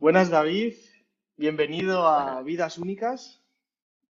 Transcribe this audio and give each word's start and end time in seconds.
Buenas 0.00 0.30
David, 0.30 0.76
bienvenido 1.36 2.06
a 2.06 2.40
Vidas 2.40 2.78
Únicas, 2.78 3.44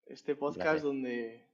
este 0.05 0.37
podcast 0.37 0.85
donde 0.85 1.49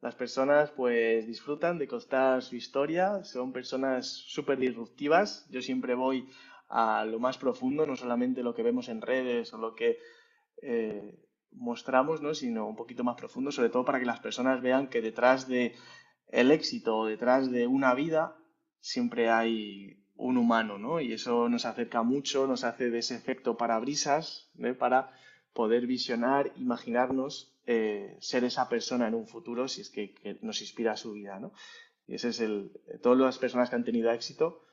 las 0.00 0.14
personas 0.14 0.70
pues 0.70 1.26
disfrutan 1.26 1.76
de 1.76 1.86
contar 1.86 2.40
su 2.40 2.56
historia, 2.56 3.22
son 3.24 3.52
personas 3.52 4.08
súper 4.08 4.58
disruptivas, 4.58 5.46
yo 5.50 5.60
siempre 5.60 5.94
voy 5.94 6.30
a 6.70 7.04
lo 7.04 7.20
más 7.20 7.36
profundo, 7.36 7.86
no 7.86 7.94
solamente 7.94 8.42
lo 8.42 8.54
que 8.54 8.62
vemos 8.62 8.88
en 8.88 9.02
redes 9.02 9.52
o 9.52 9.58
lo 9.58 9.74
que 9.74 9.98
eh, 10.62 11.22
mostramos, 11.50 12.22
¿no? 12.22 12.32
sino 12.32 12.66
un 12.66 12.74
poquito 12.74 13.04
más 13.04 13.16
profundo, 13.16 13.52
sobre 13.52 13.68
todo 13.68 13.84
para 13.84 14.00
que 14.00 14.06
las 14.06 14.20
personas 14.20 14.62
vean 14.62 14.88
que 14.88 15.02
detrás 15.02 15.46
de 15.46 15.74
el 16.28 16.52
éxito 16.52 16.96
o 16.96 17.06
detrás 17.06 17.50
de 17.50 17.66
una 17.66 17.92
vida 17.92 18.34
siempre 18.80 19.28
hay 19.28 20.01
un 20.22 20.36
humano, 20.36 20.78
¿no? 20.78 21.00
Y 21.00 21.12
eso 21.12 21.48
nos 21.48 21.64
acerca 21.64 22.02
mucho, 22.02 22.46
nos 22.46 22.62
hace 22.62 22.90
de 22.90 22.98
ese 22.98 23.16
efecto 23.16 23.56
parabrisas, 23.56 24.50
¿eh? 24.58 24.72
para 24.72 25.10
poder 25.52 25.86
visionar, 25.86 26.52
imaginarnos 26.56 27.52
eh, 27.66 28.16
ser 28.20 28.44
esa 28.44 28.68
persona 28.68 29.08
en 29.08 29.14
un 29.14 29.26
futuro 29.26 29.66
si 29.68 29.80
es 29.80 29.90
que, 29.90 30.14
nos 30.40 30.60
inspira 30.60 30.96
su 30.96 31.12
vida, 31.12 31.40
¿no? 31.40 31.52
Y 32.06 32.14
ese 32.14 32.28
es 32.28 32.40
el... 32.40 32.70
Todas 33.02 33.18
las 33.18 33.38
personas 33.38 33.68
que 33.68 33.76
han 33.76 33.84
tenido 33.84 34.10
éxito 34.10 34.64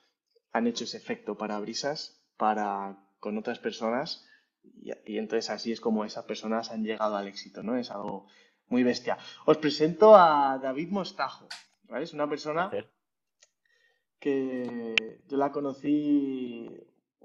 han 0.51 0.67
hecho 0.67 0.83
ese 0.83 0.97
efecto 0.97 1.37
parabrisas 1.37 2.23
para 2.37 2.97
con 3.19 3.37
otras 3.37 3.59
personas 3.59 4.25
y, 4.63 4.91
y, 5.05 5.17
entonces 5.17 5.49
así 5.49 5.71
es 5.71 5.81
como 5.81 6.05
esas 6.05 6.25
personas 6.25 6.71
han 6.71 6.83
llegado 6.83 7.15
al 7.15 7.27
éxito, 7.27 7.63
¿no? 7.63 7.75
Es 7.75 7.91
algo 7.91 8.27
muy 8.67 8.83
bestia. 8.83 9.17
Os 9.45 9.57
presento 9.57 10.15
a 10.15 10.59
David 10.61 10.89
Mostajo, 10.89 11.47
¿vale? 11.83 12.03
Es 12.03 12.13
una 12.13 12.29
persona 12.29 12.69
que 14.19 15.21
yo 15.27 15.37
la 15.37 15.51
conocí, 15.51 16.69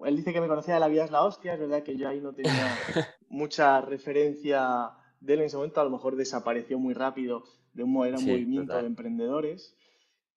él 0.05 0.17
dice 0.17 0.33
que 0.33 0.41
me 0.41 0.49
conocía 0.49 0.75
de 0.75 0.81
la 0.81 0.89
vida 0.89 1.05
es 1.05 1.11
la 1.11 1.25
hostia, 1.25 1.55
es 1.55 1.61
verdad 1.61 1.83
que 1.83 1.97
yo 1.97 2.09
ahí 2.09 2.21
no 2.21 2.35
tenía 2.35 2.53
mucha 3.29 3.81
referencia 3.81 4.91
de 5.21 5.35
él 5.35 5.41
en 5.41 5.47
ese 5.47 5.57
momento, 5.57 5.81
a 5.81 5.85
lo 5.85 5.91
mejor 5.91 6.17
desapareció 6.17 6.79
muy 6.79 6.95
rápido 6.95 7.45
de 7.73 7.83
un, 7.83 8.07
era 8.07 8.19
un 8.19 8.27
movimiento 8.27 8.77
de 8.77 8.87
emprendedores 8.87 9.77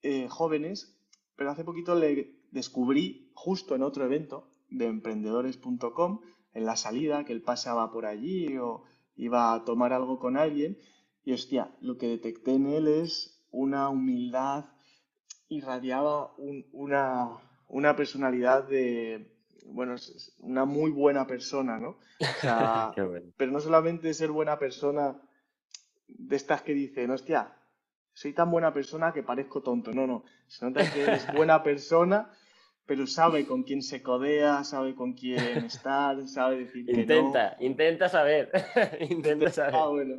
eh, 0.02 0.28
jóvenes, 0.30 0.98
pero 1.36 1.52
hace 1.52 1.64
poquito 1.64 1.96
le 1.96 2.36
descubrí 2.52 3.32
justo 3.36 3.76
en 3.76 3.84
otro 3.84 4.06
evento 4.06 4.50
de 4.70 4.86
emprendedores.com, 4.86 6.22
en 6.54 6.66
la 6.66 6.76
salida, 6.76 7.26
que 7.26 7.34
él 7.34 7.42
pasaba 7.42 7.92
por 7.92 8.06
allí 8.06 8.58
o 8.58 8.84
iba 9.16 9.54
a 9.54 9.64
tomar 9.64 9.94
algo 9.94 10.20
con 10.20 10.38
alguien, 10.38 10.78
y 11.24 11.34
hostia, 11.34 11.76
lo 11.82 11.98
que 11.98 12.08
detecté 12.08 12.54
en 12.54 12.68
él 12.68 12.88
es 12.88 13.46
una 13.52 13.90
humildad, 13.90 14.66
irradiaba 15.50 16.34
una, 16.38 17.30
una 17.68 17.96
personalidad 17.96 18.68
de, 18.68 19.32
bueno, 19.66 19.96
una 20.40 20.66
muy 20.66 20.92
buena 20.92 21.28
persona, 21.28 21.80
¿no? 21.80 21.98
O 22.20 22.40
sea, 22.42 22.92
pero 23.38 23.52
no 23.52 23.60
solamente 23.60 24.14
ser 24.14 24.32
buena 24.32 24.58
persona 24.58 25.20
de 26.08 26.36
estas 26.36 26.62
que 26.62 26.74
dicen, 26.74 27.12
hostia, 27.12 27.54
soy 28.14 28.34
tan 28.34 28.50
buena 28.50 28.74
persona 28.74 29.14
que 29.14 29.24
parezco 29.24 29.62
tonto. 29.62 29.92
No, 29.94 30.08
no, 30.08 30.24
se 30.48 30.66
nota 30.66 30.92
que 30.92 31.04
eres 31.04 31.28
buena 31.36 31.64
persona, 31.64 32.32
pero 32.86 33.06
sabe 33.06 33.46
con 33.46 33.64
quién 33.64 33.82
se 33.82 34.02
codea, 34.02 34.64
sabe 34.64 34.96
con 34.96 35.14
quién 35.14 35.66
estar, 35.66 36.28
sabe 36.28 36.60
decir 36.60 36.86
que 36.86 37.02
Intenta, 37.02 37.58
intenta 37.60 38.10
saber, 38.10 38.52
intenta 39.10 39.52
saber. 39.52 39.76
Ah, 39.76 39.88
bueno, 39.90 40.16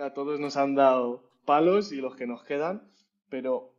a 0.00 0.12
todos 0.12 0.38
nos 0.38 0.56
han 0.56 0.74
dado 0.74 1.30
palos 1.44 1.92
y 1.92 1.96
los 1.96 2.16
que 2.16 2.26
nos 2.26 2.44
quedan, 2.44 2.90
pero 3.28 3.69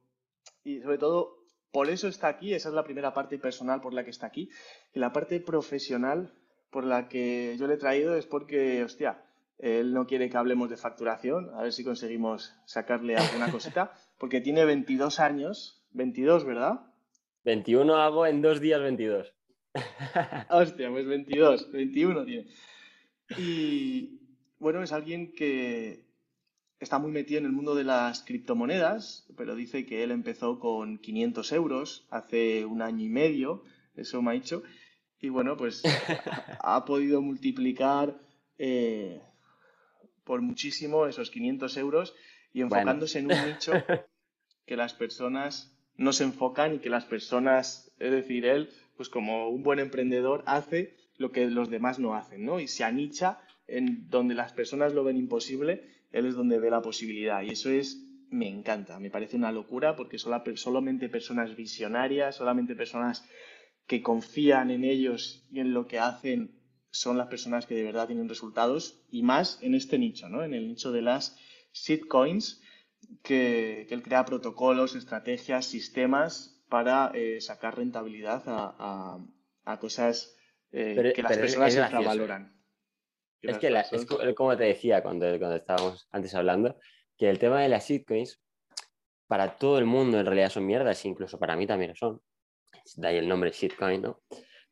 y 0.64 0.82
sobre 0.82 0.98
todo 0.98 1.42
por 1.72 1.90
eso 1.90 2.08
está 2.08 2.28
aquí, 2.28 2.54
esa 2.54 2.70
es 2.70 2.76
la 2.76 2.84
primera 2.84 3.14
parte 3.14 3.38
personal 3.38 3.82
por 3.82 3.94
la 3.94 4.04
que 4.04 4.10
está 4.10 4.28
aquí. 4.28 4.50
Y 4.94 5.00
la 5.00 5.14
parte 5.14 5.40
profesional 5.40 6.34
por 6.70 6.86
la 6.86 7.08
que 7.08 7.56
yo 7.58 7.68
le 7.68 7.76
he 7.76 7.78
traído 7.78 8.16
es 8.16 8.26
porque, 8.26 8.84
hostia, 8.84 9.24
él 9.58 9.94
no 9.94 10.06
quiere 10.06 10.30
que 10.30 10.38
hablemos 10.38 10.70
de 10.70 10.78
facturación, 10.78 11.50
a 11.54 11.62
ver 11.62 11.72
si 11.72 11.84
conseguimos 11.84 12.54
sacarle 12.66 13.16
alguna 13.16 13.52
cosita, 13.52 13.94
porque 14.18 14.42
tiene 14.42 14.66
22 14.66 15.20
años, 15.20 15.84
22, 15.92 16.46
¿verdad? 16.46 16.82
21 17.46 17.96
hago 17.96 18.26
en 18.26 18.42
dos 18.42 18.60
días 18.60 18.82
22. 18.82 19.34
Hostia, 20.50 20.90
pues 20.90 21.06
22, 21.06 21.72
21 21.72 22.26
tiene. 22.26 22.48
Y 23.38 24.20
bueno, 24.60 24.84
es 24.84 24.92
alguien 24.92 25.34
que 25.34 26.11
está 26.82 26.98
muy 26.98 27.12
metido 27.12 27.40
en 27.40 27.46
el 27.46 27.52
mundo 27.52 27.76
de 27.76 27.84
las 27.84 28.24
criptomonedas, 28.24 29.28
pero 29.38 29.56
dice 29.56 29.86
que 29.86 30.04
él 30.04 30.10
empezó 30.10 30.60
con 30.60 30.98
500 30.98 31.52
euros 31.52 32.08
hace 32.10 32.66
un 32.66 32.82
año 32.82 33.06
y 33.06 33.10
medio, 33.10 33.64
eso 33.96 34.22
me 34.24 34.32
ha 34.32 34.34
dicho, 34.34 34.64
y 35.20 35.30
bueno, 35.30 35.56
pues 35.56 35.84
ha 36.60 36.84
podido 36.84 37.22
multiplicar 37.22 38.20
eh, 38.58 39.22
por 40.24 40.42
muchísimo 40.42 41.06
esos 41.06 41.30
500 41.30 41.78
euros 41.78 42.16
y 42.52 42.62
enfocándose 42.62 43.20
en 43.20 43.32
un 43.32 43.46
nicho 43.46 43.74
que 44.66 44.76
las 44.76 44.96
personas 44.96 45.78
no 45.98 46.14
se 46.14 46.24
enfocan 46.24 46.74
y 46.74 46.80
que 46.80 46.90
las 46.90 47.06
personas, 47.06 47.94
es 48.00 48.12
decir, 48.12 48.44
él, 48.46 48.72
pues 48.98 49.08
como 49.08 49.50
un 49.50 49.62
buen 49.62 49.78
emprendedor, 49.78 50.44
hace 50.48 50.98
lo 51.18 51.32
que 51.32 51.46
los 51.46 51.70
demás 51.70 52.00
no 52.00 52.16
hacen, 52.16 52.44
¿no? 52.44 52.60
Y 52.60 52.68
se 52.68 52.84
anicha 52.84 53.40
en 53.68 54.10
donde 54.10 54.34
las 54.34 54.52
personas 54.52 54.94
lo 54.94 55.04
ven 55.04 55.18
imposible 55.18 56.01
él 56.12 56.26
es 56.26 56.36
donde 56.36 56.60
ve 56.60 56.70
la 56.70 56.82
posibilidad. 56.82 57.42
Y 57.42 57.50
eso 57.50 57.70
es, 57.70 58.04
me 58.30 58.48
encanta, 58.48 59.00
me 59.00 59.10
parece 59.10 59.38
una 59.38 59.52
locura 59.52 59.96
porque 59.96 60.18
solamente 60.18 61.10
personas 61.10 61.56
visionarias, 61.56 62.36
solamente 62.36 62.76
personas 62.76 63.28
que 63.88 64.02
confían 64.02 64.72
en 64.72 64.84
ellos 64.84 65.48
y 65.52 65.60
en 65.60 65.74
lo 65.74 65.88
que 65.88 66.00
hacen 66.00 66.60
son 66.92 67.18
las 67.18 67.28
personas 67.28 67.66
que 67.66 67.76
de 67.76 67.84
verdad 67.84 68.08
tienen 68.08 68.30
resultados 68.30 69.04
y 69.10 69.24
más 69.24 69.60
en 69.62 69.76
este 69.76 69.98
nicho, 69.98 70.30
¿no? 70.30 70.44
En 70.44 70.54
el 70.54 70.68
nicho 70.68 70.92
de 70.92 71.02
las 71.02 71.38
shitcoins, 71.74 72.62
que, 73.24 73.86
que 73.88 73.96
él 73.96 74.04
crea 74.04 74.26
protocolos, 74.26 74.96
estrategias, 74.96 75.66
sistemas 75.66 76.62
para 76.70 77.12
eh, 77.14 77.42
sacar 77.42 77.78
rentabilidad 77.78 78.44
a, 78.46 79.78
cosas 79.80 80.36
eh, 80.72 81.14
que 81.16 81.22
las 81.22 81.38
personas 81.38 81.76
infravaloran. 81.76 82.61
Es 83.42 83.58
que 83.58 83.68
es 83.68 84.36
como 84.36 84.56
te 84.56 84.66
decía 84.66 85.02
cuando, 85.02 85.26
cuando 85.40 85.56
estábamos 85.56 86.08
antes 86.12 86.34
hablando, 86.36 86.78
que 87.18 87.30
el 87.30 87.40
tema 87.40 87.62
de 87.62 87.70
las 87.70 87.88
shitcoins, 87.88 88.42
para 89.28 89.58
todo 89.58 89.78
el 89.80 89.86
mundo 89.86 90.20
en 90.20 90.26
realidad 90.26 90.50
son 90.50 90.66
mierdas, 90.66 91.06
incluso 91.06 91.40
para 91.40 91.56
mí 91.56 91.66
también 91.66 91.92
lo 91.92 91.96
son. 91.96 92.22
De 92.96 93.08
ahí 93.08 93.18
el 93.18 93.28
nombre 93.28 93.52
shitcoin, 93.52 94.02
¿no? 94.02 94.22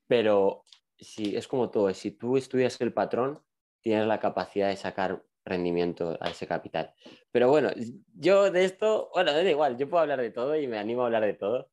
Pero 0.07 0.65
si, 0.97 1.35
es 1.35 1.47
como 1.47 1.69
todo, 1.69 1.93
si 1.93 2.11
tú 2.11 2.37
estudias 2.37 2.79
el 2.81 2.93
patrón, 2.93 3.39
tienes 3.81 4.05
la 4.05 4.19
capacidad 4.19 4.69
de 4.69 4.75
sacar 4.75 5.23
rendimiento 5.45 6.17
a 6.19 6.29
ese 6.29 6.45
capital. 6.45 6.93
Pero 7.31 7.49
bueno, 7.49 7.71
yo 8.15 8.51
de 8.51 8.65
esto, 8.65 9.09
bueno, 9.13 9.33
da 9.33 9.49
igual, 9.49 9.77
yo 9.77 9.89
puedo 9.89 10.01
hablar 10.01 10.21
de 10.21 10.31
todo 10.31 10.55
y 10.55 10.67
me 10.67 10.77
animo 10.77 11.03
a 11.03 11.05
hablar 11.05 11.23
de 11.23 11.33
todo, 11.33 11.69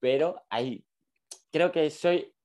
pero 0.00 0.44
hay, 0.50 0.84
creo 1.50 1.72
que 1.72 1.90
soy 1.90 2.35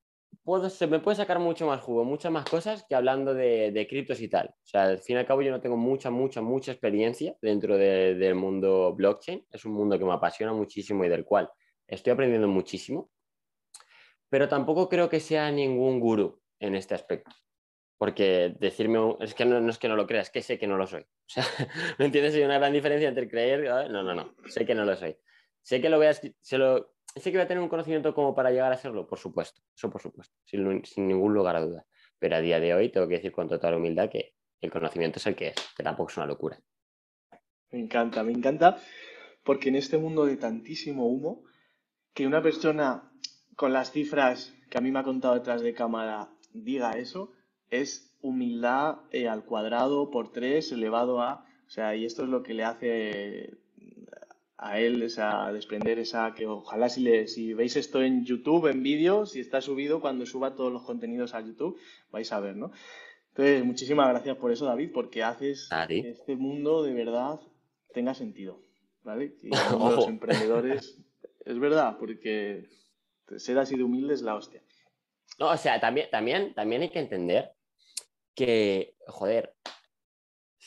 puedo, 0.43 0.69
se 0.69 0.87
me 0.87 0.99
puede 0.99 1.17
sacar 1.17 1.39
mucho 1.39 1.65
más 1.67 1.81
jugo, 1.81 2.03
muchas 2.03 2.31
más 2.31 2.45
cosas 2.45 2.85
que 2.87 2.95
hablando 2.95 3.33
de, 3.33 3.71
de 3.71 3.87
criptos 3.87 4.21
y 4.21 4.27
tal. 4.27 4.47
O 4.47 4.67
sea, 4.67 4.83
al 4.83 4.99
fin 4.99 5.15
y 5.15 5.19
al 5.19 5.25
cabo 5.25 5.41
yo 5.41 5.51
no 5.51 5.61
tengo 5.61 5.77
mucha, 5.77 6.09
mucha, 6.09 6.41
mucha 6.41 6.71
experiencia 6.71 7.35
dentro 7.41 7.77
del 7.77 8.35
mundo 8.35 8.93
blockchain. 8.93 9.45
Es 9.51 9.65
un 9.65 9.73
mundo 9.73 9.97
que 9.97 10.05
me 10.05 10.13
apasiona 10.13 10.53
muchísimo 10.53 11.05
y 11.05 11.09
del 11.09 11.25
cual 11.25 11.49
estoy 11.87 12.13
aprendiendo 12.13 12.47
muchísimo. 12.47 13.11
Pero 14.29 14.47
tampoco 14.47 14.87
creo 14.87 15.09
que 15.09 15.19
sea 15.19 15.51
ningún 15.51 15.99
gurú 15.99 16.41
en 16.59 16.75
este 16.75 16.95
aspecto. 16.95 17.31
Porque 17.97 18.55
decirme, 18.59 19.15
es 19.19 19.35
que 19.35 19.45
no, 19.45 19.69
es 19.69 19.77
que 19.77 19.87
no 19.87 19.95
lo 19.95 20.07
creas, 20.07 20.27
es 20.27 20.31
que 20.31 20.41
sé 20.41 20.57
que 20.57 20.67
no 20.67 20.77
lo 20.77 20.87
soy. 20.87 21.01
O 21.01 21.27
sea, 21.27 21.43
¿me 21.99 22.05
entiendes? 22.05 22.33
Hay 22.33 22.43
una 22.43 22.57
gran 22.57 22.73
diferencia 22.73 23.09
entre 23.09 23.29
creer, 23.29 23.63
no, 23.91 24.03
no, 24.03 24.15
no, 24.15 24.33
sé 24.47 24.65
que 24.65 24.73
no 24.73 24.85
lo 24.85 24.95
soy. 24.95 25.15
Sé 25.61 25.81
que 25.81 25.89
lo 25.89 25.97
voy 25.97 26.07
a, 26.07 26.13
se 26.13 26.57
lo, 26.57 26.95
¿Sé 27.16 27.31
que 27.31 27.37
voy 27.37 27.43
a 27.43 27.47
tener 27.47 27.61
un 27.61 27.69
conocimiento 27.69 28.13
como 28.13 28.34
para 28.34 28.52
llegar 28.52 28.72
a 28.72 28.78
serlo? 28.78 29.05
Por 29.08 29.19
supuesto, 29.19 29.61
eso 29.75 29.90
por 29.90 30.02
supuesto, 30.02 30.34
sin, 30.46 31.08
ningún 31.08 31.34
lugar 31.34 31.58
a 31.58 31.61
dudas. 31.61 31.85
Pero 32.19 32.35
a 32.37 32.41
día 32.41 32.59
de 32.59 32.73
hoy 32.73 32.90
tengo 32.90 33.08
que 33.08 33.16
decir 33.16 33.31
con 33.31 33.49
total 33.49 33.75
humildad 33.75 34.09
que 34.09 34.34
el 34.61 34.72
conocimiento 34.72 35.19
es 35.19 35.28
el 35.28 35.35
que 35.35 35.49
es, 35.49 35.55
que 35.75 35.84
tampoco 35.84 36.11
es 36.11 36.17
una 36.17 36.28
locura. 36.28 36.59
Me 37.72 37.79
encanta, 37.79 38.23
me 38.23 38.31
encanta, 38.31 38.78
porque 39.43 39.69
en 39.69 39.75
este 39.75 39.97
mundo 39.97 40.25
de 40.25 40.37
tantísimo 40.37 41.08
humo, 41.08 41.43
que 42.13 42.28
una 42.28 42.41
persona 42.41 43.11
con 43.55 43.73
las 43.73 43.91
cifras 43.91 44.53
que 44.69 44.78
a 44.78 44.81
mí 44.81 44.91
me 44.91 44.99
ha 44.99 45.03
contado 45.03 45.34
detrás 45.34 45.61
de 45.61 45.73
cámara 45.73 46.29
diga 46.53 46.91
eso, 46.91 47.34
es 47.69 48.16
humildad 48.22 48.99
eh, 49.11 49.28
al 49.28 49.43
cuadrado 49.46 50.11
por 50.11 50.31
tres 50.31 50.72
elevado 50.72 51.22
a... 51.22 51.46
O 51.66 51.69
sea, 51.69 51.96
y 51.96 52.05
esto 52.05 52.23
es 52.23 52.29
lo 52.29 52.43
que 52.43 52.53
le 52.53 52.66
hace 52.66 53.60
a 54.61 54.79
él 54.79 55.02
esa, 55.02 55.52
desprender 55.52 55.97
esa 55.97 56.35
que 56.35 56.46
ojalá 56.46 56.87
si, 56.87 57.02
le, 57.02 57.28
si 57.28 57.53
veis 57.53 57.75
esto 57.75 58.03
en 58.03 58.23
YouTube, 58.23 58.67
en 58.67 58.84
vídeo, 58.84 59.25
si 59.25 59.40
está 59.40 59.59
subido, 59.59 60.02
cuando 60.02 60.28
suba 60.28 60.55
todos 60.55 60.72
los 60.72 60.84
contenidos 60.84 61.34
a 61.34 61.41
YouTube, 61.41 61.79
vais 62.11 62.31
a 62.31 62.40
ver, 62.40 62.55
¿no? 62.55 62.72
Entonces, 63.29 63.66
muchísimas 63.66 64.08
gracias 64.09 64.37
por 64.37 64.52
eso, 64.52 64.66
David, 64.66 64.91
porque 64.93 65.23
haces 65.23 65.67
que 65.87 66.11
este 66.11 66.35
mundo 66.35 66.84
de 66.84 66.93
verdad 66.93 67.40
tenga 67.91 68.13
sentido, 68.13 68.61
¿vale? 69.02 69.35
Y 69.41 69.49
los 69.49 70.08
emprendedores, 70.08 70.99
es 71.43 71.59
verdad, 71.59 71.97
porque 71.97 72.69
ser 73.37 73.58
así 73.58 73.75
de 73.75 73.84
humilde 73.84 74.13
es 74.13 74.22
la 74.22 74.35
hostia. 74.35 74.61
No, 75.40 75.49
o 75.49 75.58
sea, 75.58 75.79
también, 75.79 76.08
también, 76.11 76.53
también 76.53 76.84
hay 76.84 76.90
que 76.90 76.99
entender 76.99 77.52
que, 78.35 78.93
joder, 79.08 79.55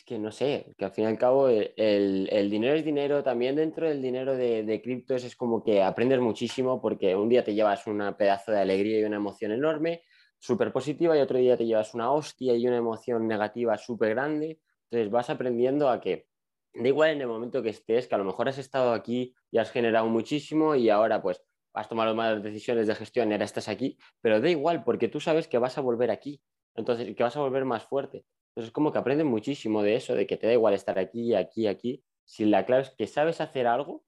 que 0.05 0.19
no 0.19 0.31
sé, 0.31 0.75
que 0.77 0.85
al 0.85 0.93
fin 0.93 1.05
y 1.05 1.06
al 1.09 1.19
cabo 1.19 1.49
el, 1.49 2.51
dinero 2.51 2.77
es 2.77 2.85
dinero, 2.85 3.23
también 3.23 3.56
dentro 3.56 3.89
del 3.89 4.03
dinero 4.03 4.37
de, 4.37 4.62
de, 4.62 4.83
criptos 4.83 5.25
es 5.25 5.35
como 5.37 5.62
que 5.62 5.83
aprendes 5.83 6.21
muchísimo 6.21 6.81
porque 6.81 7.17
un 7.17 7.29
día 7.29 7.43
te 7.43 7.55
llevas 7.55 7.87
un 7.87 8.15
pedazo 8.19 8.53
de 8.53 8.61
alegría 8.61 9.01
y 9.01 9.05
una 9.05 9.17
emoción 9.17 9.53
enorme, 9.53 10.03
súper 10.39 10.73
positiva, 10.73 11.17
y 11.17 11.21
otro 11.21 11.39
día 11.39 11.56
te 11.56 11.65
llevas 11.65 11.95
una 11.95 12.12
hostia 12.12 12.55
y 12.55 12.67
una 12.67 12.77
emoción 12.77 13.27
negativa 13.27 13.79
súper 13.79 14.11
grande. 14.11 14.61
Entonces 14.91 15.11
vas 15.11 15.31
aprendiendo 15.31 15.89
a 15.89 16.01
que 16.01 16.27
da 16.75 16.89
igual 16.89 17.11
en 17.11 17.23
el 17.23 17.29
momento 17.29 17.62
que 17.62 17.71
estés, 17.71 18.06
que 18.06 18.15
a 18.15 18.19
lo 18.19 18.25
mejor 18.25 18.49
has 18.49 18.59
estado 18.59 18.93
aquí 18.93 19.35
y 19.51 19.59
has 19.59 19.71
generado 19.71 20.06
muchísimo 20.06 20.75
y 20.75 20.91
ahora 20.91 21.23
pues 21.23 21.43
has 21.73 21.89
tomado 21.89 22.15
malas 22.15 22.43
decisiones 22.43 22.87
de 22.87 22.95
gestión 22.95 23.31
y 23.31 23.33
ahora 23.33 23.45
estás 23.45 23.69
aquí, 23.69 23.97
pero 24.21 24.41
da 24.41 24.49
igual 24.51 24.85
porque 24.85 25.09
tú 25.09 25.19
sabes 25.19 25.49
que 25.49 25.59
vas 25.59 25.79
a 25.79 25.81
volver 25.81 26.11
aquí, 26.11 26.43
entonces 26.75 27.15
que 27.17 27.23
vas 27.23 27.37
a 27.37 27.41
volver 27.41 27.65
más 27.65 27.85
fuerte. 27.85 28.25
Entonces 28.55 28.69
es 28.69 28.73
como 28.73 28.93
que 28.93 28.99
aprendes 28.99 29.27
muchísimo 29.27 29.83
de 29.83 29.97
eso, 29.97 30.15
de 30.15 30.29
que 30.29 30.37
te 30.37 30.47
da 30.47 30.53
igual 30.53 30.75
estar 30.75 30.97
aquí, 30.97 31.35
aquí, 31.35 31.67
aquí, 31.67 32.05
si 32.25 32.45
la 32.45 32.65
clave 32.65 32.83
es 32.83 32.91
que 32.91 33.09
sabes 33.09 33.41
hacer 33.41 33.67
algo 33.67 34.05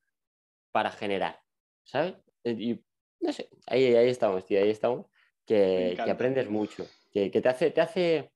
para 0.71 0.93
generar, 0.93 1.41
¿sabes? 1.83 2.15
Y 2.45 2.81
no 3.21 3.33
sé, 3.33 3.49
ahí, 3.67 3.95
ahí 3.97 4.09
estamos, 4.09 4.47
tío, 4.47 4.63
ahí 4.63 4.71
estamos, 4.71 5.07
que, 5.45 5.99
aprendes 6.09 6.49
mucho, 6.49 6.87
que, 7.13 7.29
te, 7.29 7.49
hace, 7.49 7.73
te 7.73 7.81
hace, 7.81 8.31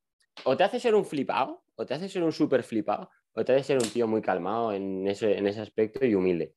o 0.45 0.57
te 0.57 0.65
hace 0.65 0.81
ser 0.81 0.97
un 0.97 1.05
flipado, 1.05 1.63
o 1.77 1.87
te 1.87 1.95
hace 1.95 2.09
ser 2.09 2.25
un 2.25 2.33
súper 2.33 2.65
flipado, 2.65 3.09
o 3.33 3.45
te 3.45 3.53
hace 3.53 3.63
ser 3.63 3.79
un 3.79 3.89
tío 3.89 4.09
muy 4.09 4.21
calmado 4.21 4.73
en 4.73 5.07
ese, 5.07 5.39
en 5.39 5.47
ese 5.47 5.61
aspecto 5.61 6.05
y 6.05 6.17
humilde 6.17 6.55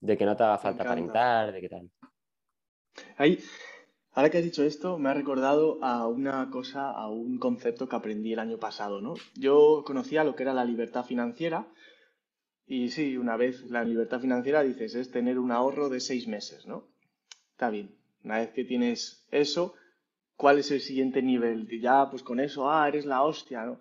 de 0.00 0.16
que 0.16 0.24
no 0.24 0.36
te 0.36 0.42
haga 0.42 0.58
falta 0.58 0.84
aparentar, 0.84 1.52
de 1.52 1.60
qué 1.60 1.68
tal. 1.68 1.90
Ahí, 3.16 3.38
ahora 4.14 4.30
que 4.30 4.38
has 4.38 4.44
dicho 4.44 4.64
esto, 4.64 4.98
me 4.98 5.10
ha 5.10 5.14
recordado 5.14 5.82
a 5.82 6.06
una 6.08 6.50
cosa, 6.50 6.90
a 6.90 7.08
un 7.08 7.38
concepto 7.38 7.88
que 7.88 7.96
aprendí 7.96 8.32
el 8.32 8.38
año 8.38 8.58
pasado, 8.58 9.00
¿no? 9.00 9.14
Yo 9.34 9.82
conocía 9.84 10.24
lo 10.24 10.34
que 10.34 10.44
era 10.44 10.54
la 10.54 10.64
libertad 10.64 11.04
financiera 11.04 11.68
y 12.66 12.90
sí, 12.90 13.16
una 13.16 13.36
vez 13.36 13.62
la 13.70 13.84
libertad 13.84 14.20
financiera 14.20 14.62
dices 14.62 14.94
es 14.94 15.10
tener 15.10 15.38
un 15.38 15.52
ahorro 15.52 15.88
de 15.88 16.00
seis 16.00 16.26
meses, 16.26 16.66
¿no? 16.66 16.88
Está 17.52 17.70
bien. 17.70 17.94
Una 18.22 18.38
vez 18.38 18.50
que 18.52 18.64
tienes 18.64 19.26
eso, 19.30 19.74
¿cuál 20.36 20.58
es 20.58 20.70
el 20.70 20.80
siguiente 20.80 21.20
nivel? 21.20 21.68
Ya, 21.80 22.08
pues 22.10 22.22
con 22.22 22.40
eso, 22.40 22.70
ah, 22.70 22.88
eres 22.88 23.04
la 23.04 23.22
hostia, 23.22 23.64
¿no? 23.66 23.80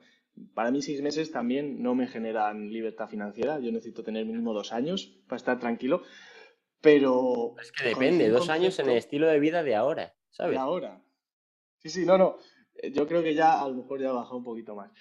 Para 0.54 0.72
mí 0.72 0.82
seis 0.82 1.02
meses 1.02 1.32
también 1.32 1.82
no 1.82 1.96
me 1.96 2.08
generan 2.08 2.72
libertad 2.72 3.08
financiera. 3.08 3.60
Yo 3.60 3.72
necesito 3.72 4.04
tener 4.04 4.26
mínimo 4.26 4.54
dos 4.54 4.74
años 4.74 5.16
para 5.28 5.38
estar 5.38 5.60
tranquilo. 5.60 6.02
Pero... 6.82 7.56
Es 7.62 7.72
que 7.72 7.90
depende, 7.90 8.30
dos 8.30 8.50
años 8.50 8.78
en 8.80 8.90
el 8.90 8.98
estilo 8.98 9.28
de 9.28 9.40
vida 9.40 9.64
de 9.64 9.76
ahora, 9.76 10.13
ahora. 10.40 11.02
Sí, 11.78 11.90
sí, 11.90 12.06
no, 12.06 12.18
no. 12.18 12.38
Eh, 12.76 12.92
yo 12.92 13.08
creo 13.08 13.24
que 13.24 13.34
ya 13.34 13.62
a 13.62 13.68
lo 13.68 13.76
mejor 13.76 14.02
ya 14.02 14.10
ha 14.10 14.14
bajado 14.14 14.38
un 14.38 14.44
poquito 14.44 14.76
más. 14.76 14.92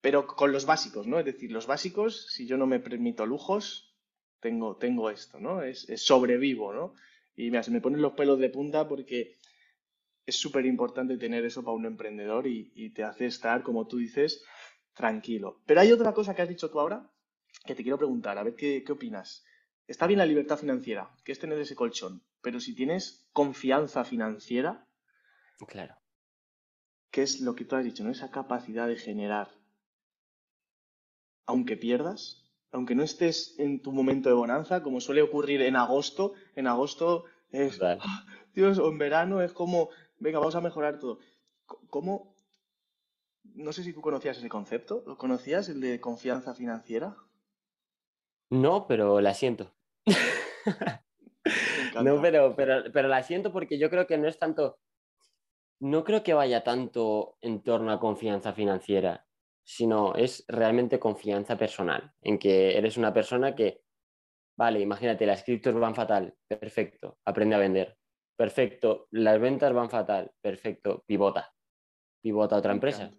Pero 0.00 0.26
con 0.26 0.52
los 0.52 0.66
básicos, 0.66 1.06
¿no? 1.06 1.18
Es 1.18 1.24
decir, 1.24 1.50
los 1.50 1.66
básicos, 1.66 2.26
si 2.30 2.46
yo 2.46 2.56
no 2.56 2.66
me 2.66 2.80
permito 2.80 3.26
lujos, 3.26 3.96
tengo, 4.40 4.76
tengo 4.76 5.10
esto, 5.10 5.40
¿no? 5.40 5.62
Es, 5.62 5.86
sobrevivo, 5.96 6.72
¿no? 6.72 6.94
Y 7.34 7.50
mira, 7.50 7.62
se 7.62 7.70
me 7.70 7.80
ponen 7.80 8.02
los 8.02 8.12
pelos 8.12 8.38
de 8.38 8.50
punta 8.50 8.88
porque 8.88 9.36
es 10.24 10.36
súper 10.36 10.66
importante 10.66 11.16
tener 11.16 11.44
eso 11.44 11.62
para 11.62 11.76
un 11.76 11.86
emprendedor 11.86 12.46
y, 12.46 12.72
y, 12.74 12.90
te 12.90 13.04
hace 13.04 13.26
estar, 13.26 13.62
como 13.62 13.86
tú 13.86 13.98
dices, 13.98 14.44
tranquilo. 14.94 15.60
Pero 15.66 15.80
hay 15.80 15.92
otra 15.92 16.12
cosa 16.12 16.34
que 16.34 16.42
has 16.42 16.48
dicho 16.48 16.70
tú 16.70 16.80
ahora 16.80 17.10
que 17.64 17.74
te 17.74 17.82
quiero 17.82 17.98
preguntar, 17.98 18.38
a 18.38 18.42
ver 18.42 18.54
qué, 18.54 18.84
opinas. 18.88 19.44
Está 19.86 20.06
bien 20.06 20.18
la 20.18 20.26
libertad 20.26 20.58
financiera, 20.58 21.10
que 21.24 21.32
es 21.32 21.38
tener 21.38 21.58
ese 21.58 21.76
colchón, 21.76 22.22
pero 22.46 22.60
si 22.60 22.76
tienes 22.76 23.26
confianza 23.32 24.04
financiera, 24.04 24.86
claro. 25.66 25.96
¿qué 27.10 27.22
es 27.22 27.40
lo 27.40 27.56
que 27.56 27.64
tú 27.64 27.74
has 27.74 27.84
dicho? 27.84 28.04
¿no? 28.04 28.12
Esa 28.12 28.30
capacidad 28.30 28.86
de 28.86 28.94
generar, 28.94 29.50
aunque 31.44 31.76
pierdas, 31.76 32.44
aunque 32.70 32.94
no 32.94 33.02
estés 33.02 33.58
en 33.58 33.82
tu 33.82 33.90
momento 33.90 34.28
de 34.28 34.36
bonanza, 34.36 34.84
como 34.84 35.00
suele 35.00 35.22
ocurrir 35.22 35.60
en 35.60 35.74
agosto, 35.74 36.34
en 36.54 36.68
agosto 36.68 37.24
es, 37.50 37.80
¡ah! 37.82 38.24
Dios, 38.54 38.78
o 38.78 38.90
en 38.90 38.98
verano 38.98 39.42
es 39.42 39.52
como, 39.52 39.88
venga, 40.20 40.38
vamos 40.38 40.54
a 40.54 40.60
mejorar 40.60 41.00
todo. 41.00 41.18
¿Cómo, 41.90 42.36
no 43.42 43.72
sé 43.72 43.82
si 43.82 43.92
tú 43.92 44.00
conocías 44.00 44.38
ese 44.38 44.48
concepto. 44.48 45.02
¿Lo 45.04 45.18
conocías, 45.18 45.68
el 45.68 45.80
de 45.80 46.00
confianza 46.00 46.54
financiera? 46.54 47.16
No, 48.50 48.86
pero 48.86 49.20
la 49.20 49.34
siento. 49.34 49.74
no, 52.02 52.20
pero, 52.20 52.54
pero, 52.56 52.84
pero 52.92 53.08
la 53.08 53.22
siento 53.22 53.52
porque 53.52 53.78
yo 53.78 53.90
creo 53.90 54.06
que 54.06 54.18
no 54.18 54.28
es 54.28 54.38
tanto. 54.38 54.78
No 55.80 56.04
creo 56.04 56.22
que 56.22 56.34
vaya 56.34 56.64
tanto 56.64 57.36
en 57.40 57.62
torno 57.62 57.92
a 57.92 58.00
confianza 58.00 58.52
financiera, 58.52 59.26
sino 59.62 60.14
es 60.14 60.44
realmente 60.48 60.98
confianza 60.98 61.58
personal, 61.58 62.12
en 62.22 62.38
que 62.38 62.78
eres 62.78 62.96
una 62.96 63.12
persona 63.12 63.54
que, 63.54 63.82
vale, 64.56 64.80
imagínate, 64.80 65.26
las 65.26 65.44
criptos 65.44 65.74
van 65.74 65.94
fatal, 65.94 66.34
perfecto, 66.48 67.18
aprende 67.26 67.56
a 67.56 67.58
vender, 67.58 67.98
perfecto, 68.36 69.06
las 69.10 69.38
ventas 69.38 69.74
van 69.74 69.90
fatal, 69.90 70.30
perfecto, 70.40 71.04
pivota, 71.06 71.52
pivota 72.22 72.56
a 72.56 72.58
otra 72.60 72.72
empresa, 72.72 73.10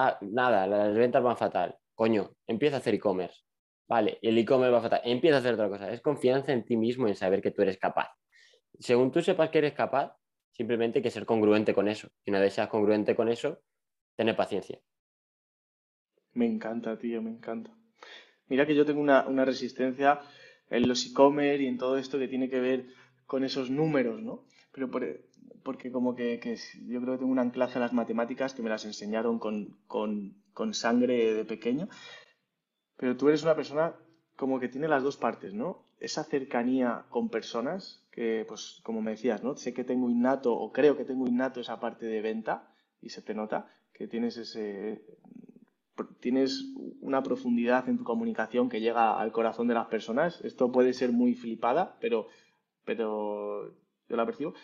Ah, 0.00 0.16
nada, 0.20 0.64
las 0.68 0.94
ventas 0.94 1.20
van 1.20 1.36
fatal. 1.36 1.76
Coño, 1.96 2.30
empieza 2.46 2.76
a 2.76 2.78
hacer 2.78 2.94
e-commerce. 2.94 3.42
Vale, 3.88 4.18
el 4.22 4.36
e-commerce 4.36 4.72
va 4.72 4.82
fatal. 4.82 5.00
Empieza 5.04 5.36
a 5.36 5.40
hacer 5.40 5.54
otra 5.54 5.68
cosa. 5.68 5.90
Es 5.90 6.00
confianza 6.00 6.52
en 6.52 6.64
ti 6.64 6.76
mismo, 6.76 7.08
en 7.08 7.14
saber 7.14 7.40
que 7.40 7.50
tú 7.50 7.62
eres 7.62 7.78
capaz. 7.78 8.10
Según 8.78 9.10
tú 9.10 9.22
sepas 9.22 9.50
que 9.50 9.58
eres 9.58 9.72
capaz, 9.72 10.14
simplemente 10.52 10.98
hay 10.98 11.02
que 11.02 11.10
ser 11.10 11.24
congruente 11.24 11.74
con 11.74 11.88
eso. 11.88 12.08
Si 12.24 12.30
no 12.30 12.38
deseas 12.38 12.68
congruente 12.68 13.16
con 13.16 13.28
eso, 13.28 13.60
tener 14.14 14.36
paciencia. 14.36 14.78
Me 16.34 16.46
encanta, 16.46 16.98
tío, 16.98 17.22
me 17.22 17.30
encanta. 17.30 17.70
Mira 18.46 18.66
que 18.66 18.74
yo 18.74 18.84
tengo 18.84 19.00
una, 19.00 19.26
una 19.26 19.44
resistencia 19.44 20.20
en 20.70 20.86
los 20.86 21.06
e-commerce 21.06 21.62
y 21.62 21.66
en 21.66 21.78
todo 21.78 21.96
esto 21.96 22.18
que 22.18 22.28
tiene 22.28 22.50
que 22.50 22.60
ver 22.60 22.86
con 23.26 23.44
esos 23.44 23.70
números, 23.70 24.22
¿no? 24.22 24.44
Pero 24.72 24.90
por, 24.90 25.04
porque 25.62 25.92
como 25.92 26.14
que, 26.14 26.40
yo 26.86 27.00
creo 27.00 27.14
que 27.14 27.18
tengo 27.18 27.32
un 27.32 27.38
anclaje 27.38 27.78
a 27.78 27.80
las 27.82 27.92
matemáticas 27.92 28.54
que 28.54 28.62
me 28.62 28.70
las 28.70 28.84
enseñaron 28.84 29.38
con, 29.38 30.72
sangre 30.72 31.34
de 31.34 31.44
pequeño. 31.44 31.88
Pero 32.98 33.16
tú 33.16 33.28
eres 33.28 33.42
una 33.42 33.54
persona 33.54 33.94
como 34.36 34.60
que 34.60 34.68
tiene 34.68 34.88
las 34.88 35.02
dos 35.02 35.16
partes, 35.16 35.54
¿no? 35.54 35.86
Esa 35.98 36.24
cercanía 36.24 37.06
con 37.08 37.28
personas, 37.28 38.04
que 38.10 38.44
pues 38.46 38.80
como 38.84 39.00
me 39.00 39.12
decías, 39.12 39.42
¿no? 39.42 39.56
Sé 39.56 39.72
que 39.72 39.84
tengo 39.84 40.10
innato 40.10 40.54
o 40.54 40.72
creo 40.72 40.96
que 40.96 41.04
tengo 41.04 41.26
innato 41.26 41.60
esa 41.60 41.80
parte 41.80 42.06
de 42.06 42.20
venta 42.20 42.68
y 43.00 43.08
se 43.08 43.22
te 43.22 43.34
nota 43.34 43.70
que 43.92 44.06
tienes 44.06 44.36
ese 44.36 45.02
tienes 46.20 46.64
una 47.00 47.22
profundidad 47.24 47.88
en 47.88 47.98
tu 47.98 48.04
comunicación 48.04 48.68
que 48.68 48.80
llega 48.80 49.18
al 49.18 49.32
corazón 49.32 49.66
de 49.66 49.74
las 49.74 49.88
personas. 49.88 50.40
Esto 50.44 50.70
puede 50.70 50.92
ser 50.92 51.10
muy 51.10 51.34
flipada, 51.34 51.96
pero 52.00 52.28
pero 52.84 53.74
yo 54.08 54.16
la 54.16 54.24
percibo. 54.24 54.54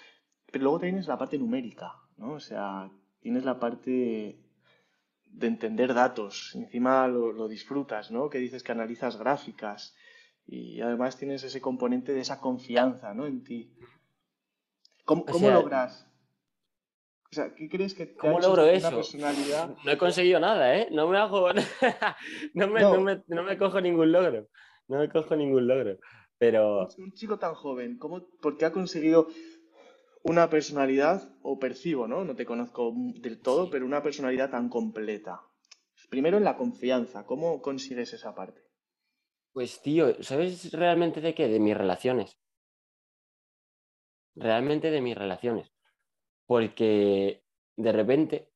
Pero 0.51 0.65
luego 0.65 0.79
tienes 0.81 1.09
la 1.09 1.19
parte 1.19 1.39
numérica, 1.39 1.95
¿no? 2.17 2.35
O 2.35 2.41
sea, 2.41 2.91
tienes 3.21 3.45
la 3.45 3.59
parte 3.59 4.39
de 5.35 5.49
entender 5.49 5.95
datos, 5.95 6.55
encima 6.55 7.09
lo, 7.09 7.49
disfrutas, 7.49 8.11
¿no? 8.11 8.31
Que 8.31 8.39
dices 8.39 8.63
que 8.63 8.73
analizas 8.73 9.19
gráficas 9.19 9.95
y 10.47 10.81
además 10.81 11.17
tienes 11.17 11.43
ese 11.43 11.61
componente 11.61 12.13
de 12.13 12.21
esa 12.21 12.41
confianza, 12.41 13.15
¿no? 13.15 13.27
En 13.27 13.43
ti. 13.43 13.75
¿Cómo, 15.05 15.25
logras? 15.51 16.09
O 17.31 17.35
sea, 17.35 17.53
¿qué 17.55 17.69
crees 17.69 17.95
que 17.95 18.07
te 18.07 18.17
¿Cómo 18.17 18.39
logro 18.39 18.65
eso? 18.67 18.91
personalidad? 18.91 19.75
No 19.85 19.91
he 19.91 19.99
conseguido 19.99 20.39
nada, 20.39 20.79
¿eh? 20.79 20.89
No 20.93 21.09
me 21.09 21.19
hago... 21.19 21.49
no, 22.55 22.69
me, 22.69 22.81
no. 22.81 23.01
me, 23.01 23.23
no 23.27 23.43
me 23.43 23.59
cojo 23.59 23.81
ningún 23.81 24.13
logro. 24.13 24.49
No 24.87 24.99
me 25.01 25.09
cojo 25.09 25.35
ningún 25.35 25.67
logro. 25.67 25.99
Pero... 26.39 26.89
Un 26.97 27.13
chico 27.13 27.39
tan 27.39 27.55
joven, 27.55 27.99
¿cómo, 27.99 28.29
¿por 28.41 28.57
qué 28.57 28.67
ha 28.67 28.73
conseguido 28.73 29.27
una 30.25 30.49
personalidad, 30.49 31.37
o 31.43 31.59
percibo, 31.59 32.09
¿no? 32.09 32.25
No 32.25 32.35
te 32.35 32.47
conozco 32.47 32.95
del 32.97 33.41
todo, 33.41 33.69
pero 33.71 33.85
una 33.85 34.03
personalidad 34.03 34.51
tan 34.51 34.71
completa. 34.71 35.43
Primero 36.09 36.39
en 36.39 36.45
la 36.45 36.57
confianza, 36.57 37.27
¿cómo 37.27 37.61
consigues 37.61 38.13
esa 38.15 38.35
parte? 38.35 38.63
Pues 39.53 39.83
tío, 39.83 40.23
¿sabes 40.23 40.73
realmente 40.73 41.21
de 41.21 41.35
qué? 41.35 41.49
De 41.49 41.61
mis 41.61 41.77
relaciones. 41.77 42.39
Realmente 44.35 44.91
de 44.91 45.03
mis 45.03 45.17
relaciones. 45.17 45.71
Porque 46.47 47.45
de 47.77 47.93
repente, 47.93 48.51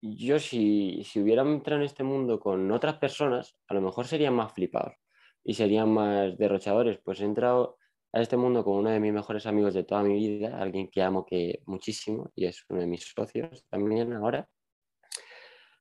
yo 0.00 0.38
si, 0.38 1.02
si 1.04 1.20
hubiera 1.20 1.42
entrado 1.42 1.80
en 1.80 1.86
este 1.86 2.04
mundo 2.04 2.38
con 2.38 2.70
otras 2.70 2.98
personas, 2.98 3.56
a 3.66 3.74
lo 3.74 3.80
mejor 3.80 4.06
serían 4.06 4.34
más 4.34 4.52
flipados 4.52 4.94
y 5.42 5.54
serían 5.54 5.90
más 5.90 6.38
derrochadores. 6.38 7.00
Pues 7.04 7.20
he 7.20 7.24
entrado 7.24 7.78
a 8.14 8.20
este 8.20 8.36
mundo 8.36 8.64
con 8.64 8.74
uno 8.74 8.90
de 8.90 9.00
mis 9.00 9.12
mejores 9.12 9.44
amigos 9.44 9.74
de 9.74 9.82
toda 9.82 10.04
mi 10.04 10.14
vida, 10.14 10.56
alguien 10.56 10.88
que 10.88 11.02
amo 11.02 11.26
que 11.26 11.60
muchísimo 11.66 12.30
y 12.36 12.46
es 12.46 12.64
uno 12.68 12.80
de 12.80 12.86
mis 12.86 13.12
socios 13.12 13.64
también 13.68 14.12
ahora. 14.12 14.48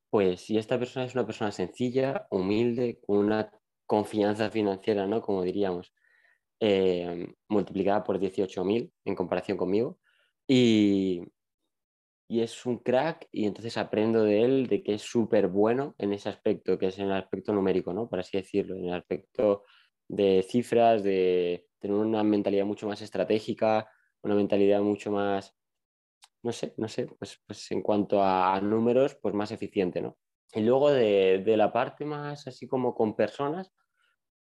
Pues 0.09 0.41
si 0.41 0.57
esta 0.57 0.79
persona 0.79 1.05
es 1.05 1.13
una 1.13 1.27
persona 1.27 1.51
sencilla, 1.51 2.25
humilde, 2.31 2.99
con 3.05 3.19
una 3.19 3.51
confianza 3.85 4.49
financiera, 4.49 5.05
¿no? 5.05 5.21
Como 5.21 5.43
diríamos, 5.43 5.93
eh, 6.59 7.27
multiplicada 7.49 8.03
por 8.03 8.19
18.000 8.19 8.91
en 9.05 9.15
comparación 9.15 9.55
conmigo. 9.55 9.99
Y, 10.47 11.21
y 12.27 12.41
es 12.41 12.65
un 12.65 12.79
crack 12.79 13.27
y 13.31 13.45
entonces 13.45 13.77
aprendo 13.77 14.23
de 14.23 14.41
él 14.41 14.67
de 14.67 14.81
que 14.81 14.95
es 14.95 15.03
súper 15.03 15.49
bueno 15.49 15.93
en 15.99 16.13
ese 16.13 16.29
aspecto, 16.29 16.79
que 16.79 16.87
es 16.87 16.97
en 16.97 17.05
el 17.05 17.13
aspecto 17.13 17.53
numérico, 17.53 17.93
¿no? 17.93 18.09
Por 18.09 18.19
así 18.19 18.37
decirlo, 18.37 18.75
en 18.75 18.85
el 18.85 18.95
aspecto 18.95 19.63
de 20.07 20.43
cifras, 20.47 21.03
de 21.03 21.67
tener 21.83 21.97
una 21.97 22.23
mentalidad 22.23 22.65
mucho 22.65 22.87
más 22.87 23.01
estratégica, 23.01 23.89
una 24.21 24.35
mentalidad 24.35 24.79
mucho 24.79 25.11
más, 25.11 25.53
no 26.41 26.53
sé, 26.53 26.73
no 26.77 26.87
sé, 26.87 27.07
pues, 27.19 27.41
pues 27.45 27.69
en 27.71 27.81
cuanto 27.81 28.23
a, 28.23 28.57
números, 28.61 29.15
pues 29.21 29.35
más 29.35 29.51
eficiente, 29.51 30.01
¿no? 30.01 30.17
Y 30.53 30.61
luego 30.61 30.91
de, 30.91 31.43
de, 31.45 31.57
la 31.57 31.73
parte 31.73 32.05
más 32.05 32.47
así 32.47 32.67
como 32.69 32.95
con 32.95 33.17
personas, 33.17 33.73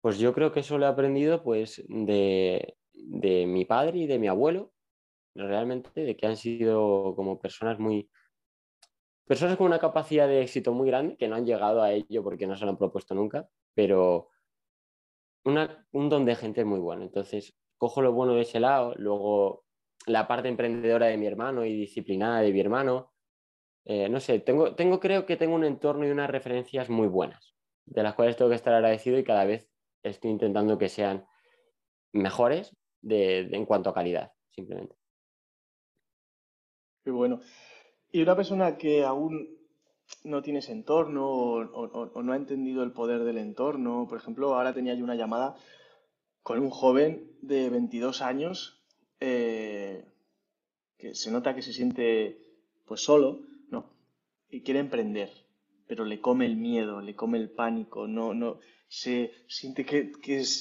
pues 0.00 0.18
yo 0.18 0.34
creo 0.34 0.50
que 0.50 0.60
eso 0.60 0.78
lo 0.78 0.86
he 0.86 0.88
aprendido 0.88 1.44
pues 1.44 1.84
de, 1.86 2.76
de 2.92 3.46
mi 3.46 3.64
padre 3.64 3.98
y 3.98 4.06
de 4.08 4.18
mi 4.18 4.26
abuelo, 4.26 4.72
realmente, 5.36 6.00
de 6.00 6.16
que 6.16 6.26
han 6.26 6.36
sido 6.36 7.14
como 7.14 7.40
personas 7.40 7.78
muy... 7.78 8.10
Personas 9.26 9.56
con 9.56 9.66
una 9.66 9.78
capacidad 9.78 10.26
de 10.26 10.42
éxito 10.42 10.72
muy 10.72 10.88
grande, 10.88 11.16
que 11.16 11.28
no 11.28 11.36
han 11.36 11.46
llegado 11.46 11.82
a 11.82 11.92
ello 11.92 12.24
porque 12.24 12.48
no 12.48 12.56
se 12.56 12.64
lo 12.64 12.72
han 12.72 12.78
propuesto 12.78 13.14
nunca, 13.14 13.48
pero 13.74 14.30
un 15.48 16.08
don 16.08 16.24
de 16.24 16.36
gente 16.36 16.64
muy 16.64 16.80
bueno. 16.80 17.02
Entonces, 17.02 17.56
cojo 17.76 18.02
lo 18.02 18.12
bueno 18.12 18.34
de 18.34 18.42
ese 18.42 18.60
lado, 18.60 18.94
luego 18.96 19.64
la 20.06 20.26
parte 20.26 20.48
emprendedora 20.48 21.06
de 21.06 21.16
mi 21.16 21.26
hermano 21.26 21.64
y 21.64 21.74
disciplinada 21.74 22.40
de 22.40 22.52
mi 22.52 22.60
hermano. 22.60 23.12
Eh, 23.84 24.08
no 24.08 24.20
sé, 24.20 24.40
tengo, 24.40 24.74
tengo, 24.74 25.00
creo 25.00 25.24
que 25.24 25.36
tengo 25.36 25.54
un 25.54 25.64
entorno 25.64 26.06
y 26.06 26.10
unas 26.10 26.30
referencias 26.30 26.90
muy 26.90 27.08
buenas, 27.08 27.54
de 27.86 28.02
las 28.02 28.14
cuales 28.14 28.36
tengo 28.36 28.50
que 28.50 28.56
estar 28.56 28.74
agradecido 28.74 29.18
y 29.18 29.24
cada 29.24 29.44
vez 29.44 29.70
estoy 30.02 30.30
intentando 30.30 30.76
que 30.76 30.88
sean 30.88 31.26
mejores 32.12 32.76
en 33.02 33.64
cuanto 33.64 33.90
a 33.90 33.94
calidad, 33.94 34.32
simplemente. 34.50 34.96
Qué 37.04 37.10
bueno. 37.10 37.40
Y 38.10 38.22
una 38.22 38.36
persona 38.36 38.76
que 38.76 39.04
aún 39.04 39.57
no 40.24 40.42
tiene 40.42 40.60
ese 40.60 40.72
entorno 40.72 41.26
o, 41.28 42.22
no 42.22 42.32
ha 42.32 42.36
entendido 42.36 42.82
el 42.82 42.92
poder 42.92 43.24
del 43.24 43.38
entorno, 43.38 44.06
por 44.08 44.18
ejemplo, 44.18 44.54
ahora 44.54 44.74
tenía 44.74 44.94
yo 44.94 45.04
una 45.04 45.14
llamada 45.14 45.56
con 46.42 46.60
un 46.60 46.70
joven 46.70 47.30
de 47.42 47.68
22 47.68 48.22
años 48.22 48.82
eh, 49.20 50.04
que 50.96 51.14
se 51.14 51.30
nota 51.30 51.54
que 51.54 51.62
se 51.62 51.72
siente 51.72 52.38
pues 52.86 53.02
solo, 53.02 53.40
¿no? 53.70 53.90
Y 54.50 54.62
quiere 54.62 54.80
emprender, 54.80 55.30
pero 55.86 56.04
le 56.04 56.20
come 56.20 56.46
el 56.46 56.56
miedo, 56.56 57.00
le 57.00 57.14
come 57.14 57.38
el 57.38 57.50
pánico, 57.50 58.08
no, 58.08 58.34
no, 58.34 58.58
se 58.88 59.32
siente 59.46 59.84
que, 59.84 60.12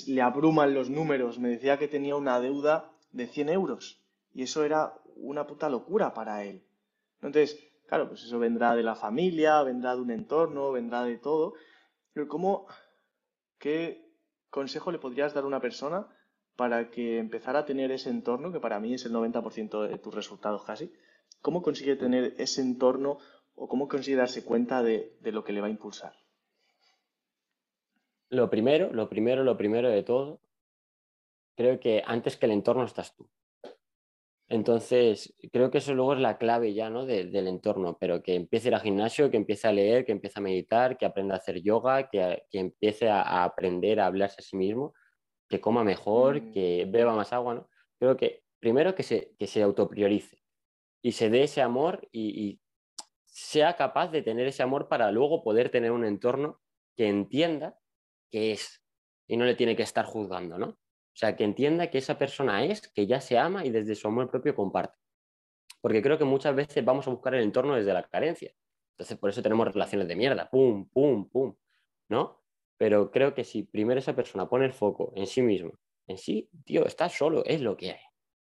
le 0.08 0.22
abruman 0.22 0.74
los 0.74 0.90
números. 0.90 1.40
Me 1.40 1.50
decía 1.50 1.80
que 1.80 1.88
tenía 1.88 2.16
una 2.16 2.40
deuda 2.40 2.92
de 3.12 3.28
100 3.28 3.50
euros 3.50 4.02
y 4.34 4.44
eso 4.44 4.64
era 4.64 4.94
una 5.16 5.48
puta 5.48 5.70
locura 5.70 6.14
para 6.14 6.44
él. 6.44 6.64
Entonces, 7.16 7.67
claro, 7.88 8.08
pues 8.08 8.24
eso 8.24 8.38
vendrá 8.40 8.76
de 8.76 8.84
la 8.84 8.96
familia, 8.96 9.64
vendrá 9.64 9.96
de 9.96 10.02
un 10.02 10.12
entorno, 10.12 10.72
vendrá 10.72 11.04
de 11.04 11.18
todo. 11.18 11.54
Pero 12.14 12.28
¿cómo, 12.28 12.68
qué 13.58 14.12
consejo 14.50 14.92
le 14.92 15.00
podrías 15.00 15.34
dar 15.34 15.44
a 15.44 15.48
una 15.48 15.62
persona 15.62 16.08
para 16.56 16.90
que 16.90 17.18
empezara 17.18 17.60
a 17.60 17.66
tener 17.66 17.92
ese 17.92 18.10
entorno, 18.10 18.52
que 18.52 18.60
para 18.60 18.80
mí 18.80 18.94
es 18.94 19.06
el 19.06 19.14
90% 19.14 19.88
de 19.88 19.98
tus 19.98 20.14
resultados 20.14 20.64
casi? 20.64 20.92
¿Cómo 21.42 21.62
consigue 21.62 21.96
tener 21.96 22.36
ese 22.38 22.62
entorno 22.62 23.20
o 23.56 23.68
cómo 23.68 23.88
consigue 23.88 24.18
darse 24.18 24.44
cuenta 24.44 24.84
de 24.84 25.18
lo 25.24 25.44
que 25.44 25.54
le 25.54 25.62
va 25.62 25.68
a 25.68 25.72
impulsar? 25.72 26.14
Lo 28.30 28.50
primero, 28.50 28.92
lo 28.92 29.08
primero, 29.08 29.44
lo 29.44 29.56
primero 29.56 29.90
de 29.90 30.04
todo, 30.04 30.42
creo 31.56 31.80
que 31.80 32.04
antes 32.06 32.36
que 32.36 32.46
el 32.46 32.52
entorno 32.52 32.84
estás 32.84 33.16
tú. 33.16 33.30
Entonces, 34.50 35.36
creo 35.52 35.72
que 35.72 35.80
eso 35.80 35.94
luego 35.94 36.14
es 36.14 36.20
la 36.20 36.38
clave 36.38 36.74
ya, 36.74 36.90
¿no? 36.90 37.06
del 37.06 37.48
entorno, 37.48 37.98
pero 38.00 38.24
que 38.24 38.36
empiece 38.36 38.68
a 38.68 38.70
ir 38.70 38.76
al 38.76 38.82
gimnasio, 38.82 39.30
que 39.30 39.38
empiece 39.38 39.68
a 39.68 39.74
leer, 39.74 40.06
que 40.06 40.14
empiece 40.14 40.40
a 40.40 40.42
meditar, 40.42 40.98
que 40.98 41.06
aprenda 41.06 41.36
a 41.36 41.40
hacer 41.40 41.62
yoga, 41.62 42.10
que, 42.10 42.44
empiece 42.54 43.10
a, 43.10 43.44
aprender 43.44 44.00
a 44.00 44.06
hablarse 44.06 44.38
a 44.40 44.44
sí 44.44 44.56
mismo, 44.56 44.94
que 45.50 45.60
coma 45.60 45.84
mejor, 45.84 46.42
mm. 46.42 46.52
que 46.54 46.88
beba 46.90 47.14
más 47.14 47.34
agua, 47.34 47.56
¿no? 47.56 47.70
Creo 48.00 48.16
que 48.16 48.44
primero 48.60 48.96
que 48.96 49.04
se, 49.04 49.34
que 49.38 49.48
se 49.48 49.62
autopriorice 49.62 50.44
y 51.02 51.12
se 51.12 51.30
dé 51.30 51.44
ese 51.44 51.62
amor 51.62 52.08
y 52.12 52.62
sea 53.26 53.76
capaz 53.76 54.10
de 54.12 54.22
tener 54.22 54.48
ese 54.48 54.64
amor 54.64 54.88
para 54.88 55.12
luego 55.12 55.44
poder 55.44 55.70
tener 55.70 55.92
un 55.92 56.06
entorno 56.06 56.62
que 56.96 57.08
entienda 57.08 57.78
que 58.32 58.52
es 58.52 58.84
y 59.28 59.38
no 59.38 59.46
le 59.46 59.56
tiene 59.56 59.76
que 59.76 59.84
estar 59.84 60.06
juzgando, 60.06 60.58
¿no? 60.58 60.78
O 61.18 61.20
sea, 61.20 61.36
que 61.36 61.44
entienda 61.44 61.90
que 61.90 61.98
esa 61.98 62.20
persona 62.20 62.64
es, 62.64 62.90
que 62.90 63.08
ya 63.08 63.20
se 63.20 63.40
ama 63.40 63.66
y 63.66 63.72
desde 63.72 63.96
su 63.96 64.08
amor 64.08 64.30
propio 64.30 64.54
comparte. 64.54 65.00
Porque 65.82 66.00
creo 66.04 66.20
que 66.20 66.26
muchas 66.26 66.56
veces 66.56 66.86
vamos 66.86 67.08
a 67.08 67.10
buscar 67.10 67.34
el 67.34 67.42
entorno 67.42 67.76
desde 67.76 67.92
la 67.92 68.04
carencia. 68.04 68.54
Entonces, 68.92 69.18
por 69.18 69.32
eso 69.32 69.42
tenemos 69.42 69.66
relaciones 69.68 70.08
de 70.08 70.16
mierda, 70.16 70.48
pum, 70.48 70.88
pum, 70.90 71.28
pum, 71.28 71.56
¿no? 72.10 72.44
Pero 72.78 73.10
creo 73.10 73.34
que 73.34 73.44
si 73.44 73.64
primero 73.64 74.00
esa 74.00 74.16
persona 74.16 74.48
pone 74.48 74.66
el 74.66 74.74
foco 74.74 75.12
en 75.16 75.26
sí 75.26 75.42
mismo, 75.42 75.72
en 76.06 76.20
sí, 76.20 76.52
tío, 76.64 76.86
estás 76.86 77.18
solo, 77.18 77.44
es 77.46 77.62
lo 77.62 77.76
que 77.76 77.94
hay. 77.94 78.06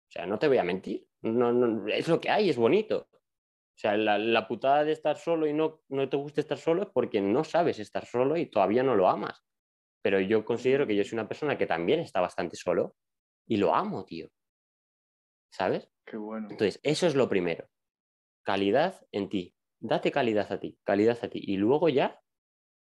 O 0.09 0.11
sea, 0.11 0.25
no 0.25 0.37
te 0.37 0.49
voy 0.49 0.57
a 0.57 0.65
mentir, 0.65 1.07
no, 1.21 1.53
no, 1.53 1.87
es 1.87 2.09
lo 2.09 2.19
que 2.19 2.29
hay, 2.29 2.49
es 2.49 2.57
bonito. 2.57 3.07
O 3.13 3.79
sea, 3.79 3.95
la, 3.95 4.17
la 4.17 4.45
putada 4.45 4.83
de 4.83 4.91
estar 4.91 5.15
solo 5.15 5.47
y 5.47 5.53
no, 5.53 5.79
no 5.87 6.09
te 6.09 6.17
gusta 6.17 6.41
estar 6.41 6.57
solo 6.57 6.83
es 6.83 6.89
porque 6.89 7.21
no 7.21 7.45
sabes 7.45 7.79
estar 7.79 8.05
solo 8.05 8.35
y 8.35 8.47
todavía 8.47 8.83
no 8.83 8.93
lo 8.93 9.07
amas 9.07 9.47
pero 10.01 10.19
yo 10.19 10.45
considero 10.45 10.87
que 10.87 10.95
yo 10.95 11.03
soy 11.03 11.17
una 11.17 11.27
persona 11.27 11.57
que 11.57 11.67
también 11.67 11.99
está 11.99 12.21
bastante 12.21 12.55
solo 12.55 12.95
y 13.47 13.57
lo 13.57 13.73
amo, 13.73 14.05
tío. 14.05 14.29
¿Sabes? 15.51 15.89
Qué 16.05 16.17
bueno. 16.17 16.47
Entonces, 16.49 16.79
eso 16.83 17.07
es 17.07 17.15
lo 17.15 17.29
primero. 17.29 17.67
Calidad 18.43 19.05
en 19.11 19.29
ti. 19.29 19.55
Date 19.79 20.11
calidad 20.11 20.51
a 20.51 20.59
ti, 20.59 20.77
calidad 20.83 21.17
a 21.21 21.29
ti. 21.29 21.39
Y 21.41 21.57
luego 21.57 21.89
ya, 21.89 22.21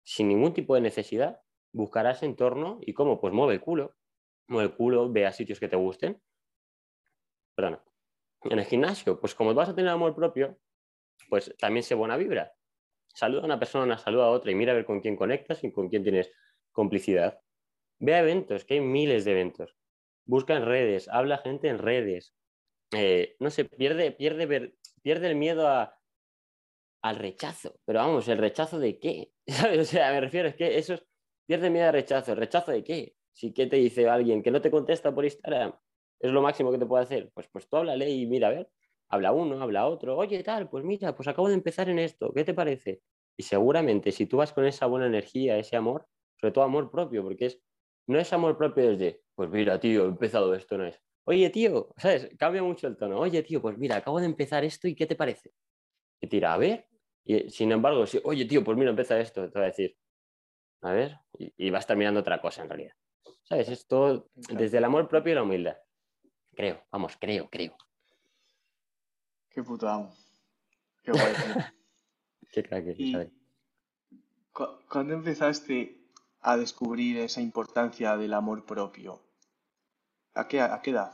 sin 0.02 0.28
ningún 0.28 0.54
tipo 0.54 0.74
de 0.74 0.80
necesidad, 0.80 1.40
buscarás 1.72 2.22
entorno 2.22 2.78
y 2.82 2.94
cómo, 2.94 3.20
pues 3.20 3.32
mueve 3.32 3.54
el 3.54 3.60
culo. 3.60 3.96
Mueve 4.48 4.70
el 4.70 4.76
culo, 4.76 5.10
ve 5.12 5.26
a 5.26 5.32
sitios 5.32 5.60
que 5.60 5.68
te 5.68 5.76
gusten. 5.76 6.20
Perdona. 7.54 7.82
En 8.44 8.58
el 8.58 8.64
gimnasio, 8.64 9.20
pues 9.20 9.34
como 9.34 9.52
vas 9.54 9.68
a 9.68 9.74
tener 9.74 9.90
amor 9.90 10.14
propio, 10.14 10.58
pues 11.28 11.54
también 11.58 11.82
sé 11.82 11.94
buena 11.94 12.16
vibra. 12.16 12.52
Saluda 13.08 13.42
a 13.42 13.44
una 13.44 13.58
persona, 13.58 13.98
saluda 13.98 14.24
a 14.24 14.30
otra 14.30 14.50
y 14.50 14.54
mira 14.54 14.72
a 14.72 14.76
ver 14.76 14.86
con 14.86 15.00
quién 15.00 15.16
conectas 15.16 15.62
y 15.64 15.72
con 15.72 15.88
quién 15.88 16.02
tienes 16.02 16.30
complicidad. 16.72 17.40
Ve 17.98 18.14
a 18.14 18.20
eventos, 18.20 18.64
que 18.64 18.74
hay 18.74 18.80
miles 18.80 19.24
de 19.24 19.32
eventos. 19.32 19.76
Busca 20.24 20.56
en 20.56 20.64
redes, 20.64 21.08
habla 21.08 21.38
gente 21.38 21.68
en 21.68 21.78
redes. 21.78 22.34
Eh, 22.92 23.36
no 23.38 23.50
sé, 23.50 23.64
pierde, 23.64 24.12
pierde, 24.12 24.74
pierde 25.02 25.28
el 25.28 25.36
miedo 25.36 25.68
a, 25.68 25.98
al 27.02 27.16
rechazo. 27.16 27.80
Pero 27.84 28.00
vamos, 28.00 28.28
¿el 28.28 28.38
rechazo 28.38 28.78
de 28.78 28.98
qué? 28.98 29.32
O 29.80 29.84
sea, 29.84 30.12
me 30.12 30.20
refiero, 30.20 30.48
es 30.48 30.54
que 30.56 30.78
eso 30.78 30.94
es, 30.94 31.04
pierde 31.46 31.70
miedo 31.70 31.86
al 31.86 31.92
rechazo. 31.92 32.34
¿Rechazo 32.34 32.72
de 32.72 32.84
qué? 32.84 33.16
Si 33.32 33.52
qué 33.52 33.66
te 33.66 33.76
dice 33.76 34.08
alguien 34.08 34.42
que 34.42 34.50
no 34.50 34.60
te 34.60 34.70
contesta 34.70 35.14
por 35.14 35.24
Instagram, 35.24 35.74
es 36.20 36.30
lo 36.30 36.42
máximo 36.42 36.70
que 36.70 36.78
te 36.78 36.86
puede 36.86 37.04
hacer. 37.04 37.30
Pues, 37.34 37.48
pues 37.48 37.68
tú 37.68 37.76
háblale 37.76 38.08
y 38.10 38.26
mira, 38.26 38.48
a 38.48 38.50
ver, 38.50 38.70
habla 39.08 39.32
uno, 39.32 39.60
habla 39.62 39.86
otro. 39.86 40.16
Oye, 40.16 40.42
tal, 40.42 40.68
pues 40.68 40.84
mira, 40.84 41.14
pues 41.16 41.28
acabo 41.28 41.48
de 41.48 41.54
empezar 41.54 41.88
en 41.88 41.98
esto, 41.98 42.32
¿qué 42.32 42.44
te 42.44 42.54
parece? 42.54 43.02
Y 43.36 43.42
seguramente 43.42 44.12
si 44.12 44.26
tú 44.26 44.38
vas 44.38 44.52
con 44.52 44.66
esa 44.66 44.86
buena 44.86 45.06
energía, 45.06 45.58
ese 45.58 45.76
amor, 45.76 46.06
sobre 46.40 46.52
todo 46.52 46.64
amor 46.64 46.90
propio, 46.90 47.22
porque 47.22 47.46
es, 47.46 47.60
no 48.06 48.18
es 48.18 48.32
amor 48.32 48.56
propio 48.56 48.90
desde, 48.90 49.22
pues 49.34 49.50
mira, 49.50 49.78
tío, 49.78 50.04
he 50.04 50.08
empezado 50.08 50.54
esto, 50.54 50.78
no 50.78 50.86
es, 50.86 51.00
oye, 51.24 51.50
tío, 51.50 51.94
¿sabes? 51.98 52.30
Cambia 52.38 52.62
mucho 52.62 52.86
el 52.86 52.96
tono, 52.96 53.18
oye, 53.18 53.42
tío, 53.42 53.60
pues 53.60 53.76
mira, 53.76 53.96
acabo 53.96 54.20
de 54.20 54.26
empezar 54.26 54.64
esto 54.64 54.88
y 54.88 54.94
¿qué 54.94 55.06
te 55.06 55.16
parece? 55.16 55.52
Y 56.20 56.26
tira, 56.26 56.54
a 56.54 56.58
ver, 56.58 56.88
y 57.24 57.50
sin 57.50 57.72
embargo, 57.72 58.06
si, 58.06 58.20
oye, 58.24 58.46
tío, 58.46 58.64
pues 58.64 58.76
mira, 58.76 58.90
empieza 58.90 59.20
esto, 59.20 59.50
te 59.50 59.58
va 59.58 59.66
a 59.66 59.68
decir, 59.68 59.96
a 60.82 60.92
ver, 60.92 61.18
y, 61.38 61.70
vas 61.70 61.80
a 61.80 61.80
estar 61.80 61.96
mirando 61.96 62.20
otra 62.20 62.40
cosa 62.40 62.62
en 62.62 62.70
realidad. 62.70 62.94
¿Sabes? 63.42 63.68
Es 63.68 63.86
todo 63.86 64.30
desde 64.34 64.78
el 64.78 64.84
amor 64.84 65.08
propio 65.08 65.32
y 65.32 65.34
la 65.34 65.42
humildad. 65.42 65.76
Creo, 66.54 66.82
vamos, 66.90 67.16
creo, 67.20 67.48
creo. 67.50 67.76
Qué 69.50 69.62
puto 69.62 69.88
amo. 69.88 70.14
Qué 71.02 71.12
guay. 71.12 71.34
Qué 72.52 72.62
crack, 72.62 72.84
¿sabes? 73.12 73.30
¿Cuándo 74.88 75.14
empezaste 75.14 75.99
a 76.40 76.56
descubrir 76.56 77.18
esa 77.18 77.40
importancia 77.40 78.16
del 78.16 78.34
amor 78.34 78.64
propio? 78.64 79.20
¿A 80.34 80.48
qué, 80.48 80.60
a 80.60 80.80
qué 80.82 80.90
edad? 80.90 81.12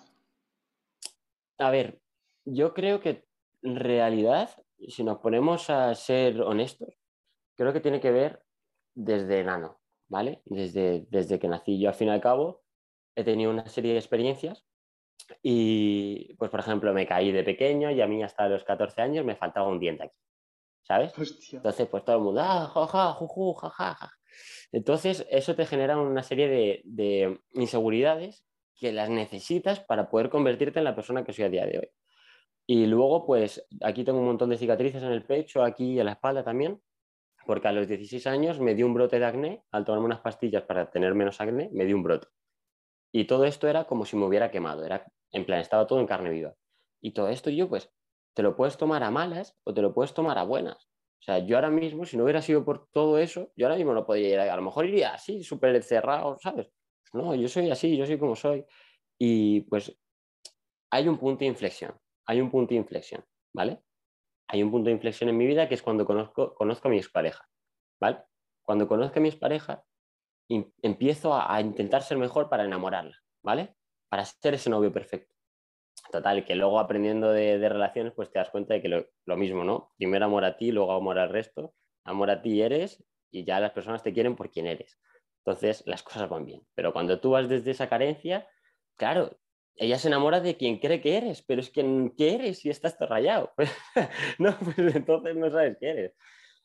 A 1.58 1.70
ver, 1.70 2.00
yo 2.44 2.74
creo 2.74 3.00
que 3.00 3.26
en 3.62 3.76
realidad, 3.76 4.50
si 4.88 5.02
nos 5.02 5.18
ponemos 5.18 5.70
a 5.70 5.94
ser 5.94 6.40
honestos, 6.40 6.94
creo 7.56 7.72
que 7.72 7.80
tiene 7.80 8.00
que 8.00 8.10
ver 8.10 8.44
desde 8.94 9.40
enano, 9.40 9.80
¿vale? 10.08 10.42
Desde, 10.44 11.06
desde 11.10 11.38
que 11.38 11.48
nací. 11.48 11.80
Yo, 11.80 11.88
al 11.88 11.94
fin 11.94 12.08
y 12.08 12.12
al 12.12 12.20
cabo, 12.20 12.62
he 13.16 13.24
tenido 13.24 13.50
una 13.50 13.66
serie 13.66 13.92
de 13.92 13.98
experiencias 13.98 14.64
y, 15.42 16.34
pues, 16.34 16.50
por 16.50 16.60
ejemplo, 16.60 16.92
me 16.92 17.06
caí 17.06 17.32
de 17.32 17.42
pequeño 17.42 17.90
y 17.90 18.00
a 18.00 18.06
mí 18.06 18.22
hasta 18.22 18.48
los 18.48 18.64
14 18.64 19.02
años 19.02 19.24
me 19.24 19.36
faltaba 19.36 19.68
un 19.68 19.80
diente 19.80 20.04
aquí, 20.04 20.18
¿sabes? 20.86 21.12
Entonces, 21.52 21.88
pues 21.88 22.04
todo 22.04 22.16
el 22.16 22.22
mundo, 22.22 22.40
ah, 22.42 22.70
jaja, 22.72 23.12
juju, 23.12 23.54
jaja, 23.54 24.10
entonces, 24.72 25.26
eso 25.30 25.54
te 25.54 25.66
genera 25.66 25.98
una 25.98 26.22
serie 26.22 26.82
de, 26.84 27.40
inseguridades 27.54 28.44
que 28.74 28.92
las 28.92 29.08
necesitas 29.08 29.80
para 29.80 30.10
poder 30.10 30.28
convertirte 30.28 30.78
en 30.78 30.84
la 30.84 30.94
persona 30.94 31.24
que 31.24 31.32
soy 31.32 31.44
a 31.44 31.48
día 31.48 31.66
de 31.66 31.78
hoy. 31.78 31.88
Y 32.66 32.86
luego, 32.86 33.24
pues 33.26 33.66
aquí 33.82 34.04
tengo 34.04 34.18
un 34.18 34.26
montón 34.26 34.50
de 34.50 34.58
cicatrices 34.58 35.02
en 35.02 35.12
el 35.12 35.24
pecho, 35.24 35.62
aquí 35.62 35.94
y 35.94 36.00
en 36.00 36.06
la 36.06 36.12
espalda 36.12 36.44
también, 36.44 36.82
porque 37.46 37.68
a 37.68 37.72
los 37.72 37.86
16 37.86 38.26
años 38.26 38.60
me 38.60 38.74
dio 38.74 38.86
un 38.86 38.94
brote 38.94 39.18
de 39.18 39.24
acné, 39.24 39.64
al 39.70 39.84
tomarme 39.84 40.06
unas 40.06 40.20
pastillas 40.20 40.64
para 40.64 40.90
tener 40.90 41.14
menos 41.14 41.40
acné, 41.40 41.70
me 41.72 41.84
dio 41.84 41.96
un 41.96 42.02
brote. 42.02 42.26
Y 43.12 43.24
todo 43.26 43.44
esto 43.44 43.68
era 43.68 43.84
como 43.84 44.04
si 44.04 44.16
me 44.16 44.26
hubiera 44.26 44.50
quemado, 44.50 44.84
era 44.84 45.06
en 45.30 45.46
plan, 45.46 45.60
estaba 45.60 45.86
todo 45.86 46.00
en 46.00 46.06
carne 46.06 46.30
viva. 46.30 46.54
Y 47.00 47.12
todo 47.12 47.28
esto 47.28 47.50
yo, 47.50 47.68
pues, 47.68 47.90
te 48.36 48.42
lo 48.42 48.54
puedes 48.54 48.76
tomar 48.76 49.02
a 49.02 49.10
malas 49.10 49.56
o 49.64 49.72
te 49.72 49.80
lo 49.80 49.94
puedes 49.94 50.12
tomar 50.12 50.36
a 50.36 50.42
buenas. 50.42 50.76
O 51.20 51.22
sea, 51.22 51.38
yo 51.38 51.56
ahora 51.56 51.70
mismo, 51.70 52.04
si 52.04 52.18
no 52.18 52.24
hubiera 52.24 52.42
sido 52.42 52.66
por 52.66 52.86
todo 52.92 53.18
eso, 53.18 53.50
yo 53.56 53.66
ahora 53.66 53.78
mismo 53.78 53.94
no 53.94 54.04
podría 54.04 54.28
ir, 54.28 54.38
a 54.38 54.54
lo 54.56 54.62
mejor 54.62 54.84
iría 54.84 55.14
así, 55.14 55.42
súper 55.42 55.82
cerrado, 55.82 56.36
¿sabes? 56.38 56.70
No, 57.14 57.34
yo 57.34 57.48
soy 57.48 57.70
así, 57.70 57.96
yo 57.96 58.04
soy 58.04 58.18
como 58.18 58.36
soy. 58.36 58.66
Y 59.18 59.62
pues 59.62 59.98
hay 60.90 61.08
un 61.08 61.16
punto 61.16 61.40
de 61.40 61.46
inflexión, 61.46 61.98
hay 62.26 62.42
un 62.42 62.50
punto 62.50 62.74
de 62.74 62.80
inflexión, 62.80 63.24
¿vale? 63.54 63.80
Hay 64.48 64.62
un 64.62 64.70
punto 64.70 64.88
de 64.88 64.92
inflexión 64.92 65.30
en 65.30 65.38
mi 65.38 65.46
vida 65.46 65.66
que 65.66 65.74
es 65.74 65.82
cuando 65.82 66.04
conozco, 66.04 66.54
conozco 66.54 66.88
a 66.88 66.90
mi 66.90 66.98
expareja, 66.98 67.48
¿vale? 67.98 68.22
Cuando 68.62 68.86
conozco 68.86 69.18
a 69.18 69.22
mi 69.22 69.30
expareja, 69.30 69.82
empiezo 70.82 71.34
a, 71.34 71.58
intentar 71.62 72.02
ser 72.02 72.18
mejor 72.18 72.50
para 72.50 72.64
enamorarla, 72.64 73.16
¿vale? 73.42 73.76
Para 74.10 74.26
ser 74.26 74.54
ese 74.54 74.68
novio 74.68 74.92
perfecto. 74.92 75.35
Total, 76.10 76.44
que 76.44 76.54
luego 76.54 76.78
aprendiendo 76.78 77.32
de, 77.32 77.68
relaciones, 77.68 78.12
pues 78.14 78.30
te 78.30 78.38
das 78.38 78.50
cuenta 78.50 78.74
de 78.74 78.82
que 78.82 78.88
lo, 78.88 79.06
lo, 79.24 79.36
mismo, 79.36 79.64
¿no? 79.64 79.92
Primero 79.96 80.26
amor 80.26 80.44
a 80.44 80.56
ti, 80.56 80.70
luego 80.72 80.92
amor 80.92 81.18
al 81.18 81.30
resto. 81.30 81.74
Amor 82.04 82.30
a 82.30 82.42
ti 82.42 82.62
eres 82.62 83.04
y 83.30 83.44
ya 83.44 83.58
las 83.60 83.72
personas 83.72 84.02
te 84.02 84.12
quieren 84.12 84.36
por 84.36 84.50
quien 84.50 84.66
eres. 84.66 84.98
Entonces, 85.44 85.82
las 85.86 86.02
cosas 86.02 86.28
van 86.28 86.44
bien. 86.44 86.62
Pero 86.74 86.92
cuando 86.92 87.20
tú 87.20 87.30
vas 87.30 87.48
desde 87.48 87.72
esa 87.72 87.88
carencia, 87.88 88.48
claro, 88.96 89.38
ella 89.76 89.98
se 89.98 90.08
enamora 90.08 90.40
de 90.40 90.56
quien 90.56 90.78
cree 90.78 91.00
que 91.00 91.16
eres, 91.16 91.42
pero 91.42 91.60
es 91.60 91.70
quien 91.70 92.14
¿qué 92.16 92.34
eres 92.34 92.60
si 92.60 92.70
estás 92.70 92.96
todo 92.96 93.08
rayado. 93.08 93.52
no, 94.38 94.56
pues 94.58 94.78
entonces 94.78 95.36
no 95.36 95.50
sabes 95.50 95.76
qué 95.78 95.90
eres. 95.90 96.12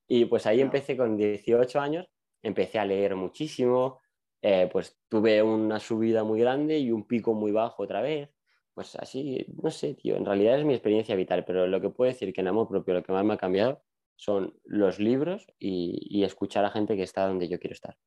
Y 0.07 0.25
pues 0.25 0.45
ahí 0.45 0.61
empecé 0.61 0.97
con 0.97 1.17
18 1.17 1.79
años, 1.79 2.07
empecé 2.41 2.79
a 2.79 2.85
leer 2.85 3.15
muchísimo, 3.15 4.01
eh, 4.41 4.69
pues 4.71 4.97
tuve 5.09 5.43
una 5.43 5.79
subida 5.79 6.23
muy 6.23 6.39
grande 6.39 6.79
y 6.79 6.91
un 6.91 7.05
pico 7.05 7.33
muy 7.33 7.51
bajo 7.51 7.83
otra 7.83 8.01
vez. 8.01 8.29
Pues 8.73 8.95
así, 8.95 9.45
no 9.61 9.69
sé, 9.69 9.95
tío, 9.95 10.15
en 10.15 10.25
realidad 10.25 10.57
es 10.57 10.65
mi 10.65 10.73
experiencia 10.73 11.15
vital, 11.15 11.43
pero 11.45 11.67
lo 11.67 11.81
que 11.81 11.89
puedo 11.89 12.09
decir 12.09 12.33
que 12.33 12.41
en 12.41 12.47
amor 12.47 12.69
propio 12.69 12.93
lo 12.93 13.03
que 13.03 13.11
más 13.11 13.25
me 13.25 13.33
ha 13.33 13.37
cambiado 13.37 13.83
son 14.15 14.57
los 14.63 14.99
libros 14.99 15.47
y, 15.59 16.23
escuchar 16.23 16.63
a 16.63 16.69
gente 16.69 16.95
que 16.95 17.03
está 17.03 17.27
donde 17.27 17.49
yo 17.49 17.59
quiero 17.59 17.73
estar. 17.73 17.97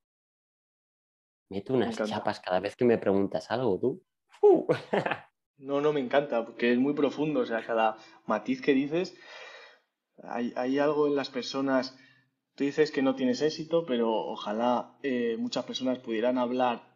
Meto 1.50 1.74
unas 1.74 1.96
chapas 1.96 2.40
cada 2.40 2.60
vez 2.60 2.76
que 2.76 2.84
me 2.84 2.98
preguntas 2.98 3.50
algo, 3.50 3.78
tú. 3.78 4.02
no, 5.58 5.80
no, 5.80 5.92
me 5.92 6.00
encanta, 6.00 6.44
porque 6.44 6.72
es 6.72 6.78
muy 6.78 6.94
profundo, 6.94 7.40
o 7.40 7.46
sea, 7.46 7.64
cada 7.66 7.96
matiz 8.26 8.62
que 8.62 8.72
dices, 8.72 9.16
hay, 10.22 10.78
algo 10.78 11.08
en 11.08 11.16
las 11.16 11.28
personas, 11.30 11.98
tú 12.54 12.64
dices 12.64 12.90
que 12.90 13.02
no 13.02 13.16
tienes 13.16 13.42
éxito, 13.42 13.84
pero 13.84 14.10
ojalá 14.10 14.96
eh, 15.02 15.36
muchas 15.38 15.64
personas 15.64 15.98
pudieran 15.98 16.38
hablar 16.38 16.94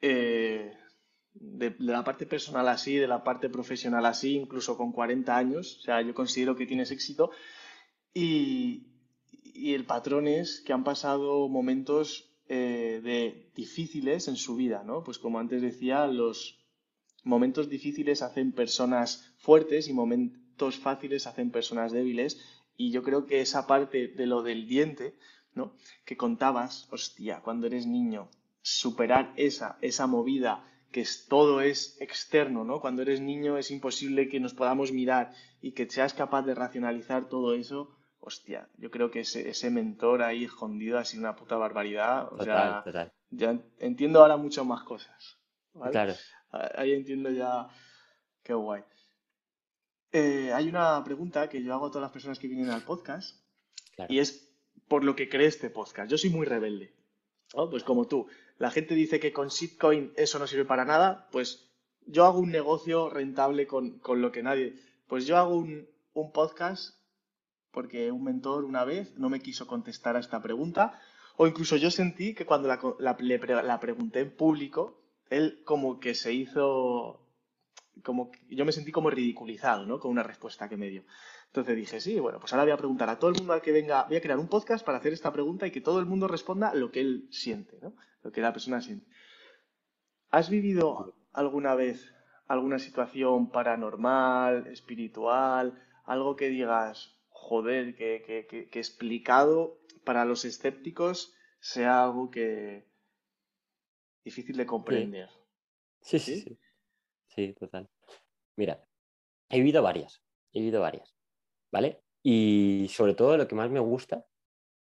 eh, 0.00 0.72
de, 1.34 1.74
la 1.78 2.04
parte 2.04 2.26
personal 2.26 2.68
así, 2.68 2.96
de 2.96 3.08
la 3.08 3.24
parte 3.24 3.48
profesional 3.48 4.06
así, 4.06 4.36
incluso 4.36 4.76
con 4.76 4.92
40 4.92 5.36
años, 5.36 5.78
o 5.78 5.82
sea, 5.82 6.02
yo 6.02 6.14
considero 6.14 6.56
que 6.56 6.66
tienes 6.66 6.90
éxito 6.90 7.30
y, 8.12 8.86
y 9.42 9.74
el 9.74 9.84
patrón 9.84 10.28
es 10.28 10.60
que 10.60 10.72
han 10.72 10.84
pasado 10.84 11.48
momentos 11.48 12.30
eh, 12.52 13.00
de 13.04 13.52
difíciles 13.54 14.26
en 14.26 14.34
su 14.34 14.56
vida, 14.56 14.82
¿no? 14.84 15.04
Pues 15.04 15.20
como 15.20 15.38
antes 15.38 15.62
decía, 15.62 16.08
los 16.08 16.58
momentos 17.22 17.68
difíciles 17.68 18.22
hacen 18.22 18.50
personas 18.50 19.32
fuertes 19.38 19.86
y 19.86 19.92
momentos 19.92 20.76
fáciles 20.76 21.28
hacen 21.28 21.52
personas 21.52 21.92
débiles. 21.92 22.40
Y 22.76 22.90
yo 22.90 23.04
creo 23.04 23.24
que 23.24 23.40
esa 23.40 23.68
parte 23.68 24.08
de 24.08 24.26
lo 24.26 24.42
del 24.42 24.66
diente, 24.66 25.14
¿no? 25.54 25.76
Que 26.04 26.16
contabas, 26.16 26.88
hostia, 26.90 27.40
cuando 27.40 27.68
eres 27.68 27.86
niño, 27.86 28.28
superar 28.62 29.32
esa, 29.36 29.78
esa 29.80 30.08
movida 30.08 30.64
que 30.90 31.00
es, 31.02 31.26
todo 31.28 31.60
es 31.60 32.00
externo, 32.00 32.64
¿no? 32.64 32.80
Cuando 32.80 33.02
eres 33.02 33.20
niño 33.20 33.58
es 33.58 33.70
imposible 33.70 34.28
que 34.28 34.40
nos 34.40 34.54
podamos 34.54 34.92
mirar 34.92 35.32
y 35.60 35.72
que 35.72 35.88
seas 35.88 36.14
capaz 36.14 36.42
de 36.42 36.54
racionalizar 36.54 37.28
todo 37.28 37.54
eso, 37.54 37.96
hostia, 38.18 38.68
yo 38.76 38.90
creo 38.90 39.10
que 39.10 39.20
ese, 39.20 39.48
ese 39.48 39.70
mentor 39.70 40.22
ahí 40.22 40.44
escondido 40.44 40.98
ha 40.98 41.04
sido 41.04 41.22
una 41.22 41.36
puta 41.36 41.56
barbaridad. 41.56 42.32
O 42.32 42.42
sea, 42.42 42.84
ya 43.30 43.58
entiendo 43.78 44.20
ahora 44.20 44.36
mucho 44.36 44.64
más 44.64 44.82
cosas. 44.82 45.38
Claro. 45.90 46.14
Ahí 46.50 46.92
entiendo 46.92 47.30
ya 47.30 47.68
qué 48.42 48.54
guay. 48.54 48.82
Eh, 50.12 50.52
hay 50.52 50.68
una 50.68 51.02
pregunta 51.04 51.48
que 51.48 51.62
yo 51.62 51.72
hago 51.72 51.86
a 51.86 51.90
todas 51.90 52.02
las 52.02 52.12
personas 52.12 52.38
que 52.38 52.48
vienen 52.48 52.70
al 52.70 52.82
podcast 52.82 53.40
y 54.08 54.18
es 54.18 54.52
por 54.88 55.04
lo 55.04 55.14
que 55.14 55.28
cree 55.28 55.46
este 55.46 55.70
podcast. 55.70 56.10
Yo 56.10 56.18
soy 56.18 56.30
muy 56.30 56.46
rebelde. 56.46 56.92
Pues 57.70 57.84
como 57.84 58.06
tú, 58.06 58.28
la 58.60 58.70
gente 58.70 58.94
dice 58.94 59.18
que 59.20 59.32
con 59.32 59.48
shitcoin 59.48 60.12
eso 60.16 60.38
no 60.38 60.46
sirve 60.46 60.66
para 60.66 60.84
nada, 60.84 61.28
pues 61.32 61.70
yo 62.06 62.26
hago 62.26 62.38
un 62.38 62.50
negocio 62.50 63.08
rentable 63.08 63.66
con, 63.66 63.98
con 64.00 64.20
lo 64.20 64.30
que 64.32 64.42
nadie. 64.42 64.78
Pues 65.08 65.26
yo 65.26 65.38
hago 65.38 65.56
un, 65.56 65.88
un 66.12 66.30
podcast 66.30 67.00
porque 67.70 68.12
un 68.12 68.22
mentor 68.22 68.64
una 68.64 68.84
vez 68.84 69.16
no 69.16 69.30
me 69.30 69.40
quiso 69.40 69.66
contestar 69.66 70.16
a 70.16 70.20
esta 70.20 70.42
pregunta, 70.42 71.00
o 71.38 71.46
incluso 71.46 71.76
yo 71.76 71.90
sentí 71.90 72.34
que 72.34 72.44
cuando 72.44 72.68
la, 72.68 72.78
la, 72.98 73.80
pregunté 73.80 74.20
en 74.20 74.36
público, 74.36 75.00
él 75.30 75.62
como 75.64 75.98
que 75.98 76.14
se 76.14 76.34
hizo, 76.34 77.26
como 78.02 78.30
yo 78.50 78.66
me 78.66 78.72
sentí 78.72 78.92
como 78.92 79.08
ridiculizado, 79.08 79.86
¿no? 79.86 80.00
Con 80.00 80.10
una 80.10 80.22
respuesta 80.22 80.68
que 80.68 80.76
me 80.76 80.90
dio. 80.90 81.04
Entonces 81.46 81.76
dije, 81.76 81.98
sí, 81.98 82.20
bueno, 82.20 82.40
pues 82.40 82.52
ahora 82.52 82.64
voy 82.64 82.72
a 82.72 82.76
preguntar 82.76 83.08
a 83.08 83.18
todo 83.18 83.30
el 83.30 83.38
mundo 83.38 83.54
al 83.54 83.62
que 83.62 83.72
venga, 83.72 84.04
voy 84.04 84.18
a 84.18 84.20
crear 84.20 84.38
un 84.38 84.48
podcast 84.48 84.84
para 84.84 84.98
hacer 84.98 85.14
esta 85.14 85.32
pregunta 85.32 85.66
y 85.66 85.70
que 85.70 85.80
todo 85.80 85.98
el 85.98 86.04
mundo 86.04 86.28
responda 86.28 86.74
lo 86.74 86.90
que 86.90 87.00
él 87.00 87.26
siente, 87.30 87.78
¿no? 87.80 87.94
Lo 88.30 88.34
que 88.34 88.42
la 88.42 88.52
persona 88.52 88.80
siente. 88.80 89.06
¿Has 90.30 90.50
vivido 90.50 91.16
alguna 91.32 91.74
vez 91.74 92.14
alguna 92.46 92.78
situación 92.78 93.50
paranormal, 93.50 94.68
espiritual, 94.68 95.82
algo 96.04 96.36
que 96.36 96.48
digas, 96.48 97.18
joder, 97.28 97.96
que, 97.96 98.68
explicado 98.72 99.80
para 100.04 100.24
los 100.24 100.44
escépticos 100.44 101.34
sea 101.58 102.04
algo 102.04 102.30
que 102.30 102.86
difícil 104.24 104.56
de 104.56 104.66
comprender. 104.66 105.28
Sí, 106.02 106.20
sí, 106.20 106.40
sí. 106.40 106.58
Sí, 107.26 107.52
total. 107.54 107.88
Mira, 108.54 108.84
he 109.48 109.58
vivido 109.58 109.82
varias, 109.82 110.22
he 110.52 110.60
vivido 110.60 110.80
varias, 110.80 111.16
¿vale? 111.72 112.00
Y 112.22 112.86
sobre 112.90 113.14
todo 113.14 113.36
lo 113.36 113.48
que 113.48 113.56
más 113.56 113.70
me 113.70 113.80
gusta 113.80 114.24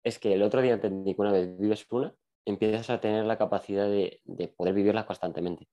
es 0.04 0.20
que 0.20 0.34
el 0.34 0.44
otro 0.44 0.62
día 0.62 0.74
entendí 0.74 1.16
que 1.16 1.22
una 1.22 1.32
vez 1.32 1.58
vives 1.58 1.88
una, 1.90 2.16
empiezas 2.46 2.90
a 2.90 3.00
tener 3.00 3.26
la 3.26 3.38
capacidad 3.38 3.86
de, 3.86 4.22
de 4.26 4.48
poder 4.48 4.74
vivirla 4.74 5.06
constantemente 5.06 5.68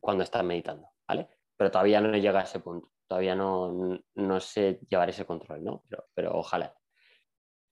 cuando 0.00 0.24
estás 0.24 0.44
meditando, 0.44 0.88
¿vale? 1.06 1.28
Pero 1.56 1.70
todavía 1.70 2.00
no 2.00 2.16
llega 2.16 2.40
a 2.40 2.44
ese 2.44 2.60
punto 2.60 2.90
todavía 3.08 3.34
no, 3.34 3.98
no 4.14 4.40
sé 4.40 4.80
llevar 4.88 5.08
ese 5.08 5.24
control, 5.24 5.64
¿no? 5.64 5.82
Pero, 5.88 6.04
pero 6.14 6.38
ojalá. 6.38 6.76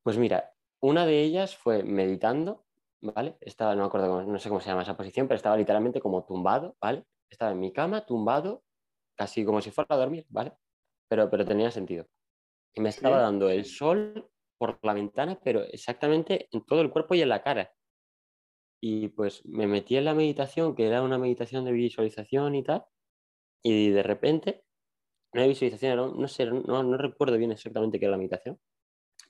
Pues 0.03 0.17
mira, 0.19 0.53
una 0.81 1.07
de 1.07 1.21
ellas 1.21 1.57
fue 1.57 1.83
meditando, 1.83 2.65
¿vale? 3.03 3.37
Estaba, 3.41 3.75
no 3.75 3.83
me 3.83 3.87
acuerdo, 3.87 4.23
no 4.23 4.39
sé 4.39 4.49
cómo 4.49 4.61
se 4.61 4.71
llama 4.71 4.83
esa 4.83 4.97
posición, 4.97 5.29
pero 5.29 5.37
estaba 5.37 5.57
literalmente 5.57 6.01
como 6.01 6.25
tumbado, 6.25 6.77
¿vale? 6.81 7.05
Estaba 7.29 7.53
en 7.53 7.61
mi 7.61 7.73
cama, 7.73 8.07
tumbado, 8.07 8.65
casi 9.15 9.45
como 9.45 9.61
si 9.61 9.71
fuera 9.71 9.95
a 9.95 9.99
dormir, 9.99 10.27
¿vale? 10.31 10.53
Pero, 11.09 11.29
pero 11.31 11.45
tenía 11.45 11.71
sentido. 11.71 12.07
Y 12.75 12.81
me 12.81 12.89
estaba 12.89 13.19
dando 13.19 13.51
el 13.51 13.65
sol 13.65 14.31
por 14.59 14.79
la 14.83 14.95
ventana, 14.95 15.39
pero 15.43 15.63
exactamente 15.63 16.49
en 16.51 16.65
todo 16.65 16.81
el 16.81 16.91
cuerpo 16.91 17.15
y 17.15 17.23
en 17.23 17.29
la 17.29 17.43
cara. 17.43 17.71
Y 18.88 19.09
pues 19.09 19.44
me 19.46 19.66
metí 19.66 19.96
en 19.96 20.05
la 20.05 20.14
meditación, 20.14 20.77
que 20.77 20.87
era 20.87 21.03
una 21.03 21.18
meditación 21.18 21.64
de 21.64 21.72
visualización 21.72 22.55
y 22.55 22.62
tal, 22.62 22.85
y 23.61 23.90
de 23.90 24.05
repente 24.05 24.64
una 25.33 25.44
visualización, 25.44 26.20
no, 26.20 26.29
sé, 26.29 26.46
no, 26.46 26.96
recuerdo 26.96 27.37
bien 27.37 27.51
exactamente 27.51 27.99
qué 27.99 28.05
era 28.05 28.12
la 28.12 28.18
meditación, 28.18 28.61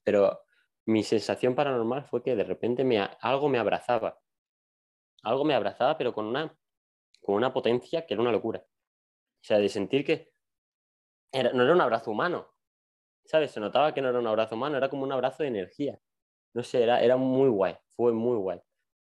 pero 0.05 0.41
mi 0.85 1.03
sensación 1.03 1.55
paranormal 1.55 2.05
fue 2.05 2.23
que 2.23 2.37
de 2.37 2.45
repente 2.45 2.85
me, 2.85 2.99
algo 3.01 3.49
me 3.49 3.59
abrazaba. 3.59 4.21
Algo 5.23 5.45
me 5.47 5.55
abrazaba, 5.55 5.97
pero 5.97 6.13
con 6.13 6.27
una, 6.27 6.55
con 7.23 7.37
una 7.37 7.55
potencia 7.55 8.05
que 8.05 8.13
era 8.13 8.21
una 8.21 8.33
locura. 8.33 8.61
O 8.61 9.45
sea, 9.45 9.59
de 9.59 9.71
sentir 9.71 10.05
que 10.05 10.33
no 11.33 11.63
era 11.63 11.73
un 11.73 11.81
abrazo 11.81 12.11
humano, 12.11 12.47
¿sabes? 13.25 13.53
Se 13.53 13.61
notaba 13.61 13.95
que 13.95 14.03
no 14.03 14.11
era 14.11 14.19
un 14.19 14.27
abrazo 14.27 14.55
humano, 14.55 14.77
era 14.77 14.91
como 14.91 15.05
un 15.05 15.13
abrazo 15.13 15.45
de 15.45 15.49
energía. 15.49 15.99
No 16.53 16.63
sé, 16.63 16.83
era, 16.83 17.01
era 17.03 17.17
muy 17.17 17.49
guay, 17.49 17.75
fue 17.97 18.13
muy 18.13 18.37
guay. 18.37 18.61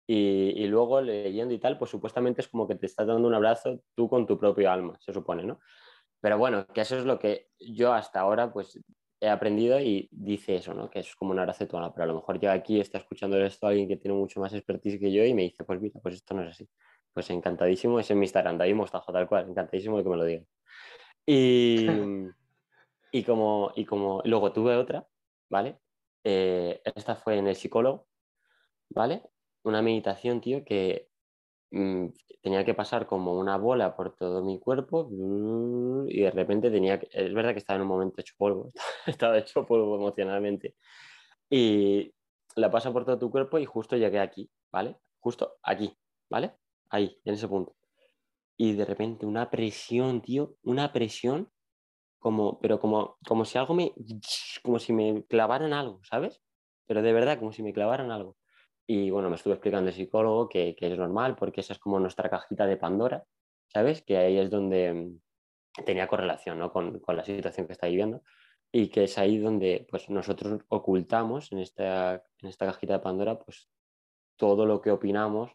Y, 0.05 0.53
y, 0.61 0.67
luego 0.67 0.99
leyendo 0.99 1.53
y 1.53 1.59
tal, 1.59 1.77
pues 1.77 1.89
supuestamente 1.91 2.41
es 2.41 2.49
como 2.49 2.67
que 2.67 2.75
te 2.75 2.87
estás 2.87 3.07
dando 3.07 3.25
un 3.27 3.33
abrazo 3.33 3.79
tú 3.95 4.09
con 4.09 4.27
tu 4.27 4.37
propio 4.37 4.69
alma, 4.69 4.97
se 4.99 5.13
supone, 5.13 5.43
¿no? 5.45 5.59
Pero 6.19 6.37
bueno, 6.37 6.65
que 6.67 6.81
eso 6.81 6.97
es 6.97 7.05
lo 7.05 7.19
que 7.19 7.47
yo 7.59 7.93
hasta 7.93 8.19
ahora 8.21 8.51
pues 8.51 8.79
he 9.23 9.29
aprendido 9.29 9.79
y 9.79 10.09
dice 10.11 10.55
eso, 10.55 10.73
¿no? 10.73 10.89
Que 10.89 10.99
es 10.99 11.15
como 11.15 11.31
una 11.31 11.43
alma. 11.43 11.93
pero 11.93 12.03
a 12.03 12.05
lo 12.05 12.15
mejor 12.15 12.39
yo 12.39 12.51
aquí 12.51 12.79
está 12.79 12.97
escuchando 12.97 13.37
esto 13.41 13.67
alguien 13.67 13.87
que 13.87 13.95
tiene 13.95 14.17
mucho 14.17 14.41
más 14.41 14.53
expertise 14.53 14.99
que 14.99 15.11
yo 15.11 15.23
y 15.23 15.33
me 15.33 15.43
dice, 15.43 15.63
pues 15.63 15.79
mira, 15.79 15.99
pues 16.01 16.15
esto 16.15 16.33
no 16.33 16.43
es 16.43 16.49
así. 16.49 16.69
Pues 17.13 17.29
encantadísimo, 17.29 17.99
es 17.99 18.11
en 18.11 18.19
mi 18.19 18.25
Instagram, 18.25 18.57
David 18.57 18.75
Mostajo, 18.75 19.13
tal 19.13 19.27
cual, 19.27 19.49
encantadísimo 19.49 19.97
de 19.97 20.03
que 20.03 20.09
me 20.09 20.17
lo 20.17 20.25
diga. 20.25 20.43
Y, 21.25 21.87
y, 23.11 23.23
como, 23.23 23.71
y 23.75 23.85
como 23.85 24.21
luego 24.25 24.51
tuve 24.51 24.75
otra, 24.75 25.07
¿vale? 25.49 25.79
Eh, 26.23 26.81
esta 26.95 27.15
fue 27.15 27.37
en 27.37 27.47
el 27.47 27.55
psicólogo, 27.55 28.07
¿vale? 28.89 29.23
Una 29.63 29.81
meditación, 29.81 30.41
tío, 30.41 30.63
que 30.65 31.09
mm, 31.71 32.07
tenía 32.41 32.65
que 32.65 32.73
pasar 32.73 33.07
como 33.07 33.33
una 33.39 33.57
bola 33.57 33.95
por 33.95 34.15
todo 34.15 34.43
mi 34.43 34.59
cuerpo 34.59 35.09
y 36.07 36.21
de 36.21 36.31
repente 36.31 36.71
tenía 36.71 36.99
que... 36.99 37.07
Es 37.11 37.33
verdad 37.33 37.53
que 37.53 37.59
estaba 37.59 37.77
en 37.77 37.83
un 37.83 37.87
momento 37.89 38.21
hecho 38.21 38.35
polvo, 38.37 38.71
estaba 39.07 39.37
hecho 39.37 39.65
polvo 39.65 39.95
emocionalmente. 39.95 40.75
Y 41.49 42.13
la 42.55 42.71
pasa 42.71 42.91
por 42.93 43.05
todo 43.05 43.19
tu 43.19 43.31
cuerpo 43.31 43.59
y 43.59 43.65
justo 43.65 43.97
llegué 43.97 44.19
aquí, 44.19 44.49
¿vale? 44.71 44.97
Justo 45.19 45.55
aquí, 45.63 45.97
¿vale? 46.29 46.55
Ahí, 46.89 47.19
en 47.25 47.35
ese 47.35 47.47
punto. 47.47 47.75
Y 48.57 48.73
de 48.73 48.85
repente 48.85 49.25
una 49.25 49.49
presión, 49.49 50.21
tío, 50.21 50.55
una 50.63 50.91
presión 50.93 51.51
como, 52.19 52.59
pero 52.59 52.79
como, 52.79 53.17
como 53.27 53.45
si 53.45 53.57
algo 53.57 53.73
me, 53.73 53.93
como 54.63 54.79
si 54.79 54.93
me 54.93 55.25
clavaran 55.25 55.73
algo, 55.73 56.01
¿sabes? 56.03 56.41
Pero 56.87 57.01
de 57.01 57.13
verdad, 57.13 57.39
como 57.39 57.51
si 57.53 57.63
me 57.63 57.73
clavaran 57.73 58.11
algo. 58.11 58.37
Y 58.85 59.09
bueno, 59.09 59.29
me 59.29 59.35
estuvo 59.35 59.53
explicando 59.53 59.89
el 59.89 59.95
psicólogo 59.95 60.49
que, 60.49 60.75
que 60.75 60.91
es 60.91 60.97
normal 60.97 61.35
porque 61.35 61.61
esa 61.61 61.73
es 61.73 61.79
como 61.79 61.99
nuestra 61.99 62.29
cajita 62.29 62.65
de 62.65 62.77
Pandora, 62.77 63.23
¿sabes? 63.67 64.01
Que 64.01 64.17
ahí 64.17 64.37
es 64.37 64.49
donde 64.49 64.93
mm, 64.93 65.83
tenía 65.85 66.07
correlación 66.07 66.59
¿no? 66.59 66.71
con, 66.71 66.99
con, 66.99 67.15
la 67.15 67.23
situación 67.23 67.65
que 67.65 67.73
está 67.73 67.87
viviendo 67.87 68.21
y 68.71 68.89
que 68.89 69.05
es 69.05 69.17
ahí 69.17 69.37
donde 69.37 69.87
pues, 69.89 70.09
nosotros 70.09 70.61
ocultamos 70.67 71.51
en 71.51 71.59
esta, 71.59 72.23
en 72.39 72.49
esta 72.49 72.65
cajita 72.65 72.93
de 72.93 72.99
Pandora 72.99 73.39
pues, 73.39 73.69
todo 74.35 74.65
lo 74.65 74.81
que 74.81 74.91
opinamos 74.91 75.51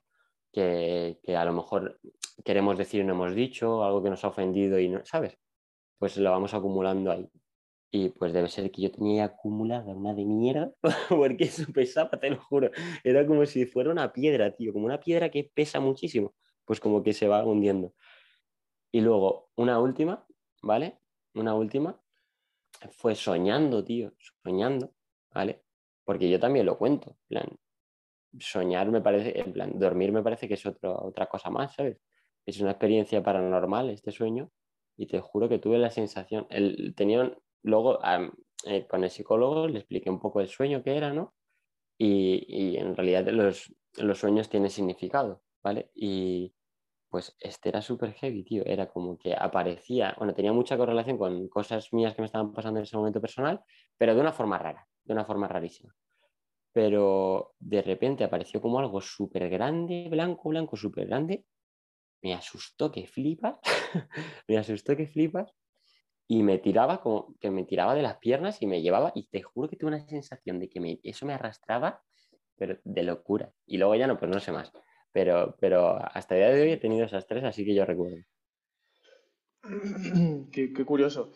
que, 0.53 1.19
que, 1.23 1.37
a 1.37 1.45
lo 1.45 1.53
mejor 1.53 2.01
queremos 2.45 2.79
decir 2.79 3.03
y 3.03 3.05
no 3.05 3.13
hemos 3.13 3.35
dicho, 3.35 3.85
algo 3.85 4.03
que 4.03 4.11
nos 4.11 4.25
ha 4.25 4.29
ofendido 4.29 4.79
y 4.79 4.89
no, 4.89 5.05
¿sabes? 5.05 5.37
Pues 5.99 6.17
lo 6.17 6.31
vamos 6.31 6.55
acumulando 6.55 7.11
ahí. 7.11 7.29
Y 7.91 8.11
pues 8.11 8.33
debe 8.33 8.49
ser 8.49 8.71
que 8.71 8.83
yo 8.83 8.91
tenía 8.91 9.25
acumulada 9.25 9.95
una 9.95 10.15
de 10.15 10.25
mierda, 10.25 10.73
porque 11.09 11.45
eso 11.45 11.65
pesaba, 11.73 12.11
te 12.11 12.31
lo 12.31 12.41
juro. 12.41 12.71
Era 13.03 13.27
como 13.27 13.47
si 13.47 13.67
fuera 13.67 13.91
una 13.91 14.13
piedra, 14.13 14.55
tío, 14.55 14.73
como 14.73 14.87
una 14.87 15.01
piedra 15.01 15.31
que 15.31 15.51
pesa 15.55 15.81
muchísimo, 15.81 16.35
pues 16.65 16.81
como 16.81 17.03
que 17.03 17.15
se 17.15 17.29
va 17.29 17.45
hundiendo. 17.45 17.95
Y 18.93 19.01
luego, 19.01 19.51
una 19.57 19.79
última, 19.81 20.27
¿vale? 20.63 20.99
Una 21.35 21.55
última, 21.55 22.01
fue 22.91 23.15
soñando, 23.15 23.85
tío, 23.85 24.13
soñando, 24.43 24.93
¿vale? 25.33 25.65
Porque 26.05 26.29
yo 26.31 26.39
también 26.39 26.67
lo 26.67 26.79
cuento, 26.79 27.11
en 27.11 27.27
plan, 27.29 27.59
soñar 28.39 28.91
me 28.91 29.01
parece, 29.01 29.39
en 29.39 29.53
plan, 29.53 29.79
dormir 29.79 30.13
me 30.13 30.23
parece 30.23 30.49
que 30.49 30.55
es 30.55 30.67
otra 30.67 31.27
cosa 31.27 31.51
más, 31.51 31.75
¿sabes? 31.75 31.99
Es 32.47 32.61
una 32.61 32.71
experiencia 32.73 33.23
paranormal 33.23 33.91
este 33.91 34.13
sueño 34.13 34.51
y 34.97 35.07
te 35.07 35.21
juro 35.21 35.49
que 35.49 35.59
tuve 35.59 35.79
la 35.79 35.91
sensación, 35.91 36.47
el, 36.51 36.95
tenía, 36.95 37.37
luego 37.63 37.99
eh, 38.65 38.87
con 38.87 39.05
el 39.05 39.11
psicólogo 39.11 39.69
le 39.69 39.79
expliqué 39.79 40.11
un 40.11 40.21
poco 40.21 40.41
el 40.41 40.49
sueño 40.49 40.83
que 40.83 40.97
era, 40.97 41.13
¿no? 41.13 41.35
Y, 41.99 42.45
y 42.49 42.77
en 42.77 42.95
realidad 42.95 43.27
los, 43.29 43.75
los, 43.97 44.19
sueños 44.19 44.49
tienen 44.49 44.71
significado, 44.71 45.43
¿vale? 45.63 45.91
Y 45.95 46.55
pues 47.09 47.37
este 47.41 47.71
era 47.71 47.83
súper 47.83 48.13
heavy, 48.15 48.45
tío, 48.45 48.63
era 48.67 48.89
como 48.89 49.19
que 49.19 49.35
aparecía, 49.35 50.15
bueno, 50.19 50.35
tenía 50.35 50.53
mucha 50.53 50.77
correlación 50.77 51.19
con 51.19 51.49
cosas 51.49 51.93
mías 51.93 52.15
que 52.15 52.23
me 52.23 52.27
estaban 52.27 52.53
pasando 52.53 52.79
en 52.79 52.85
ese 52.85 52.97
momento 52.97 53.21
personal, 53.21 53.63
pero 53.97 54.15
de 54.15 54.21
una 54.21 54.33
forma 54.33 54.59
rara, 54.59 54.87
de 55.05 55.13
una 55.15 55.25
forma 55.25 55.49
rarísima. 55.49 55.95
Pero 56.73 57.55
de 57.59 57.83
repente 57.83 58.25
apareció 58.25 58.61
como 58.61 58.79
algo 58.79 59.01
súper 59.01 59.49
grande, 59.49 60.09
blanco, 60.11 60.51
blanco, 60.51 60.77
súper 60.77 61.07
grande, 61.07 61.45
me 62.23 62.35
asustó 62.35 62.93
que 62.93 63.07
flipas, 63.07 63.59
me 64.49 64.59
asustó 64.59 64.97
que 64.97 65.07
flipas 65.07 65.55
y 66.31 66.43
me 66.43 66.59
tiraba 66.59 67.01
como 67.01 67.35
que 67.41 67.51
me 67.51 67.65
tiraba 67.65 67.95
de 67.95 68.03
las 68.03 68.19
piernas 68.19 68.61
y 68.61 68.67
me 68.67 68.83
llevaba 68.83 69.13
y 69.15 69.29
te 69.29 69.43
juro 69.43 69.69
que 69.69 69.77
tuve 69.77 69.89
una 69.89 70.07
sensación 70.07 70.61
de 70.61 70.69
que 70.69 71.01
eso 71.03 71.25
me 71.25 71.33
arrastraba, 71.33 72.03
pero 72.55 72.79
de 72.85 73.03
locura. 73.03 73.51
Y 73.67 73.79
luego 73.79 73.95
ya 73.95 74.07
no, 74.07 74.19
pues 74.19 74.31
no 74.31 74.39
sé 74.39 74.53
más. 74.53 74.71
Pero, 75.11 75.57
pero 75.59 75.97
hasta 75.97 76.35
el 76.35 76.41
día 76.43 76.51
de 76.51 76.63
hoy 76.63 76.73
he 76.73 76.77
tenido 76.77 77.07
esas 77.07 77.27
tres, 77.27 77.45
así 77.45 77.65
que 77.65 77.75
yo 77.75 77.87
recuerdo. 77.87 78.19
Qué, 80.53 80.73
qué 80.75 80.85
curioso. 80.85 81.33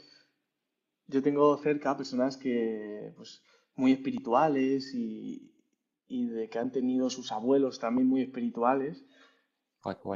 Yo 1.07 1.23
tengo 1.23 1.57
cerca 1.57 1.97
personas 1.97 2.37
que, 2.37 3.13
pues, 3.17 3.43
muy 3.75 3.93
espirituales 3.93 4.95
y, 4.95 5.55
y 6.07 6.27
de 6.27 6.51
que 6.51 6.59
han 6.59 6.71
tenido 6.71 7.09
sus 7.09 7.33
abuelos 7.33 7.79
también 7.79 8.09
muy 8.09 8.23
espirituales 8.23 9.07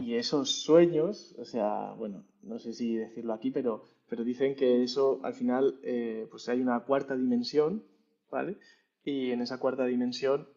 y 0.02 0.14
esos 0.14 0.62
sueños, 0.62 1.34
o 1.38 1.44
sea, 1.44 1.92
bueno, 1.98 2.24
no 2.42 2.58
sé 2.58 2.72
si 2.72 2.96
decirlo 2.96 3.32
aquí, 3.32 3.50
pero, 3.50 3.84
pero 4.08 4.22
dicen 4.22 4.54
que 4.54 4.82
eso 4.82 5.20
al 5.24 5.34
final, 5.34 5.80
eh, 5.82 6.28
pues 6.30 6.48
hay 6.48 6.60
una 6.60 6.80
cuarta 6.80 7.16
dimensión, 7.16 7.84
¿vale? 8.30 8.58
Y 9.04 9.32
en 9.32 9.40
esa 9.40 9.58
cuarta 9.58 9.84
dimensión, 9.84 10.48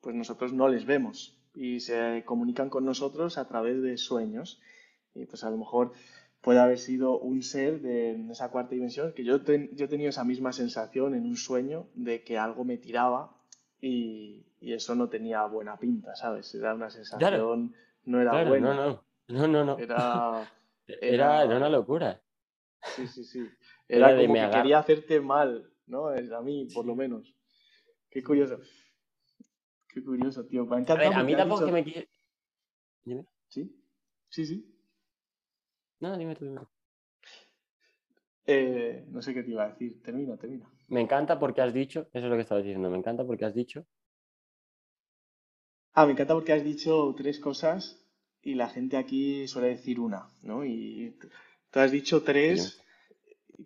pues 0.00 0.14
nosotros 0.14 0.52
no 0.52 0.68
les 0.68 0.86
vemos 0.86 1.36
y 1.54 1.80
se 1.80 2.22
comunican 2.24 2.70
con 2.70 2.84
nosotros 2.84 3.38
a 3.38 3.48
través 3.48 3.82
de 3.82 3.96
sueños. 3.96 4.60
Y 5.14 5.26
pues 5.26 5.44
a 5.44 5.50
lo 5.50 5.56
mejor 5.56 5.92
puede 6.40 6.60
haber 6.60 6.78
sido 6.78 7.18
un 7.18 7.42
ser 7.42 7.80
de 7.80 8.30
esa 8.30 8.50
cuarta 8.50 8.74
dimensión, 8.74 9.12
que 9.14 9.24
yo, 9.24 9.42
yo 9.42 9.84
he 9.84 9.88
tenido 9.88 10.10
esa 10.10 10.24
misma 10.24 10.52
sensación 10.52 11.14
en 11.14 11.24
un 11.24 11.36
sueño 11.36 11.86
de 11.94 12.22
que 12.22 12.38
algo 12.38 12.64
me 12.64 12.76
tiraba 12.76 13.36
y, 13.80 14.44
y 14.60 14.74
eso 14.74 14.94
no 14.94 15.08
tenía 15.08 15.44
buena 15.46 15.78
pinta, 15.78 16.14
¿sabes? 16.16 16.54
Era 16.54 16.74
una 16.74 16.90
sensación 16.90 17.74
no 18.04 18.20
era 18.20 18.44
bueno. 18.44 18.74
No, 18.74 18.84
no, 19.28 19.48
no, 19.48 19.64
no, 19.64 19.76
Era, 20.86 21.44
era, 21.44 21.56
una 21.56 21.70
locura. 21.70 22.20
Sí, 22.94 23.06
sí, 23.06 23.24
sí. 23.24 23.48
Era, 23.88 24.14
como 24.14 24.34
que 24.34 24.50
quería 24.50 24.78
hacerte 24.78 25.18
mal, 25.18 25.72
¿no? 25.86 26.08
A 26.08 26.42
mí, 26.42 26.68
por 26.74 26.84
lo 26.84 26.94
menos. 26.94 27.34
Qué 28.10 28.22
curioso. 28.22 28.60
Qué 29.88 30.04
curioso, 30.04 30.44
tío. 30.44 30.66
Me 30.66 30.80
encanta. 30.80 31.18
A, 31.18 31.22
mí 31.22 31.34
tampoco 31.34 31.64
que 31.64 31.72
me 31.72 31.84
quiere. 31.84 32.08
Dime. 33.02 33.24
¿Sí? 33.48 33.74
Sí, 34.28 34.44
sí. 34.44 34.70
No, 36.00 36.16
dime 36.18 36.36
tú, 36.36 36.44
dime 36.44 36.60
Eh, 38.46 39.06
no 39.08 39.22
sé 39.22 39.32
qué 39.32 39.42
te 39.42 39.50
iba 39.50 39.64
a 39.64 39.68
decir. 39.70 40.02
Termina, 40.02 40.36
termina. 40.36 40.70
Me 40.88 41.00
encanta 41.00 41.38
porque 41.38 41.62
has 41.62 41.72
dicho, 41.72 42.08
eso 42.12 42.26
es 42.26 42.30
lo 42.30 42.36
que 42.36 42.42
estabas 42.42 42.64
diciendo, 42.64 42.90
me 42.90 42.98
encanta 42.98 43.24
porque 43.24 43.46
has 43.46 43.54
dicho 43.54 43.86
Ah, 45.96 46.06
me 46.06 46.12
encanta 46.12 46.34
porque 46.34 46.52
has 46.52 46.64
dicho 46.64 47.14
tres 47.16 47.38
cosas 47.38 48.04
y 48.42 48.54
la 48.54 48.68
gente 48.68 48.96
aquí 48.96 49.46
suele 49.46 49.68
decir 49.68 50.00
una, 50.00 50.28
¿no? 50.42 50.64
Y 50.64 51.16
tú 51.70 51.78
has 51.78 51.92
dicho 51.92 52.24
tres 52.24 52.82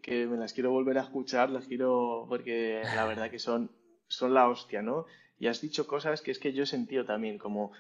que 0.03 0.27
me 0.27 0.37
las 0.37 0.53
quiero 0.53 0.71
volver 0.71 0.99
a 0.99 1.05
escuchar, 1.05 1.49
las 1.49 1.67
quiero 1.67 2.27
porque 2.29 2.83
la 2.95 3.07
verdad 3.07 3.31
que 3.31 3.39
son, 3.39 3.71
son 4.09 4.35
la 4.35 4.47
hostia, 4.47 4.83
¿no? 4.83 5.07
Y 5.39 5.47
has 5.47 5.63
dicho 5.63 5.87
cosas 5.87 6.21
que 6.21 6.31
es 6.31 6.39
que 6.39 6.53
yo 6.53 6.65
he 6.65 6.67
sentido 6.67 7.07
también, 7.07 7.39
como 7.39 7.73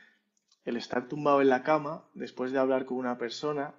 el 0.64 0.78
estar 0.78 1.08
tumbado 1.08 1.42
en 1.42 1.50
la 1.50 1.62
cama 1.62 2.08
después 2.14 2.50
de 2.50 2.58
hablar 2.58 2.86
con 2.86 2.96
una 2.96 3.18
persona 3.18 3.74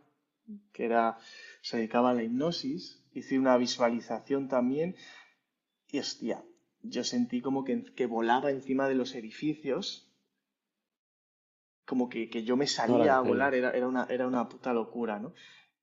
que 0.72 0.86
era, 0.86 1.18
se 1.62 1.78
dedicaba 1.78 2.12
a 2.12 2.14
la 2.14 2.22
hipnosis, 2.22 3.04
hice 3.12 3.40
una 3.40 3.58
visualización 3.58 4.48
también 4.48 4.96
y 5.88 5.98
hostia, 5.98 6.44
yo 6.84 7.04
sentí 7.04 7.42
como 7.42 7.64
que, 7.64 7.86
que 7.96 8.06
volaba 8.06 8.52
encima 8.52 8.88
de 8.88 8.94
los 8.94 9.16
edificios 9.16 10.09
como 11.90 12.08
que, 12.08 12.30
yo 12.44 12.56
me 12.56 12.68
salía 12.68 13.18
a 13.18 13.22
volar, 13.22 13.56
era, 13.56 13.72
era, 13.72 13.88
una, 13.88 14.06
era 14.12 14.28
una 14.28 14.48
puta 14.48 14.72
locura, 14.74 15.18
¿no? 15.18 15.34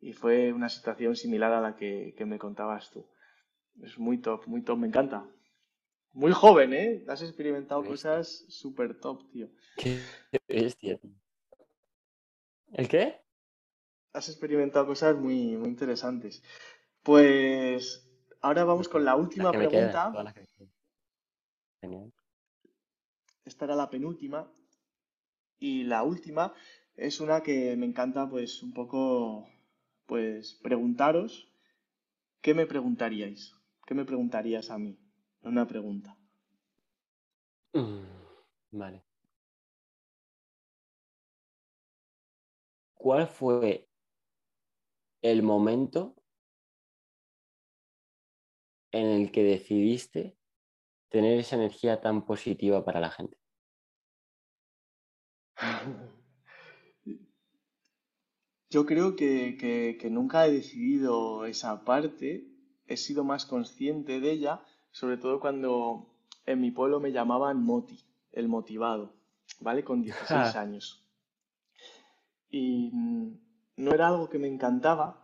Y 0.01 0.13
fue 0.13 0.53
una 0.53 0.69
situación 0.69 1.17
similar 1.17 1.53
a 1.53 1.61
la 1.61 1.75
que, 1.75 2.15
me 2.25 2.39
contabas 2.39 2.93
tú. 2.93 3.09
Es 3.83 3.99
muy 3.99 4.19
top, 4.19 4.47
muy 4.47 4.63
top, 4.63 4.79
me 4.79 4.87
encanta. 4.87 5.29
Muy 6.13 6.31
joven, 6.31 6.75
¿eh? 6.75 7.05
Has 7.09 7.23
experimentado 7.23 7.85
cosas 7.85 8.45
súper 8.49 9.01
top, 9.01 9.29
tío. 9.33 9.49
Qué 9.77 9.99
bestia. 10.47 11.01
¿El 12.73 12.87
qué? 12.87 13.21
Has 14.13 14.29
experimentado 14.29 14.87
cosas 14.87 15.17
muy, 15.17 15.57
muy 15.57 15.69
interesantes. 15.69 16.41
Pues 17.03 18.09
ahora 18.43 18.63
vamos 18.63 18.89
con 18.89 19.05
la 19.05 19.17
última 19.17 19.51
pregunta. 19.51 20.13
Esta 23.45 23.65
era 23.65 23.75
la 23.75 23.91
penúltima. 23.91 24.49
Y 25.59 25.85
la 25.85 26.03
última 26.03 26.53
es 26.97 27.21
una 27.21 27.43
que 27.43 27.77
me 27.77 27.87
encanta, 27.87 28.29
pues, 28.29 28.63
un 28.63 28.73
poco, 28.73 29.49
pues, 30.07 30.55
preguntaros, 30.63 31.49
¿qué 32.41 32.55
me 32.55 32.67
preguntaríais? 32.67 33.55
¿Qué 33.87 33.95
me 33.95 34.05
preguntarías 34.05 34.71
a 34.71 34.79
mí? 34.79 34.99
Una 35.43 35.67
pregunta. 35.67 36.17
Mm, 37.75 38.05
vale. 38.73 39.05
¿Cuál 42.95 43.29
fue 43.29 43.89
el 45.23 45.43
momento 45.43 46.17
en 48.91 49.07
el 49.07 49.31
que 49.31 49.45
decidiste 49.45 50.37
tener 51.09 51.39
esa 51.39 51.57
energía 51.57 52.01
tan 52.01 52.25
positiva 52.25 52.85
para 52.85 53.01
la 53.01 53.11
gente? 53.11 53.37
Yo 58.71 58.85
creo 58.85 59.17
que, 59.17 59.99
nunca 60.11 60.47
he 60.47 60.53
decidido 60.53 61.47
esa 61.47 61.85
parte, 61.85 62.49
he 62.87 62.97
sido 62.97 63.25
más 63.25 63.47
consciente 63.47 64.21
de 64.21 64.31
ella, 64.31 64.63
sobre 64.91 65.17
todo 65.17 65.41
cuando 65.41 66.15
en 66.47 66.61
mi 66.61 66.71
pueblo 66.71 67.01
me 67.01 67.13
llamaban 67.13 67.63
Moti, 67.63 68.05
el 68.33 68.49
motivado, 68.49 69.15
¿vale? 69.61 69.85
Con 69.85 70.03
16 70.03 70.57
años. 70.57 71.05
Y 72.51 72.91
mm, 72.93 73.39
no 73.77 73.93
era 73.93 74.09
algo 74.09 74.29
que 74.29 74.39
me 74.39 74.49
encantaba, 74.49 75.23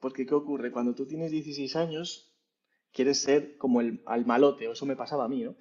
porque 0.00 0.26
¿qué 0.26 0.34
ocurre? 0.34 0.72
Cuando 0.72 0.94
tú 0.94 1.06
tienes 1.06 1.30
16 1.30 1.76
años, 1.76 2.34
quieres 2.92 3.20
ser 3.20 3.56
como 3.56 3.80
el 3.80 4.02
al 4.06 4.26
malote, 4.26 4.68
o 4.68 4.72
eso 4.72 4.86
me 4.86 4.96
pasaba 4.96 5.24
a 5.24 5.28
mí, 5.28 5.42
¿no? 5.42 5.56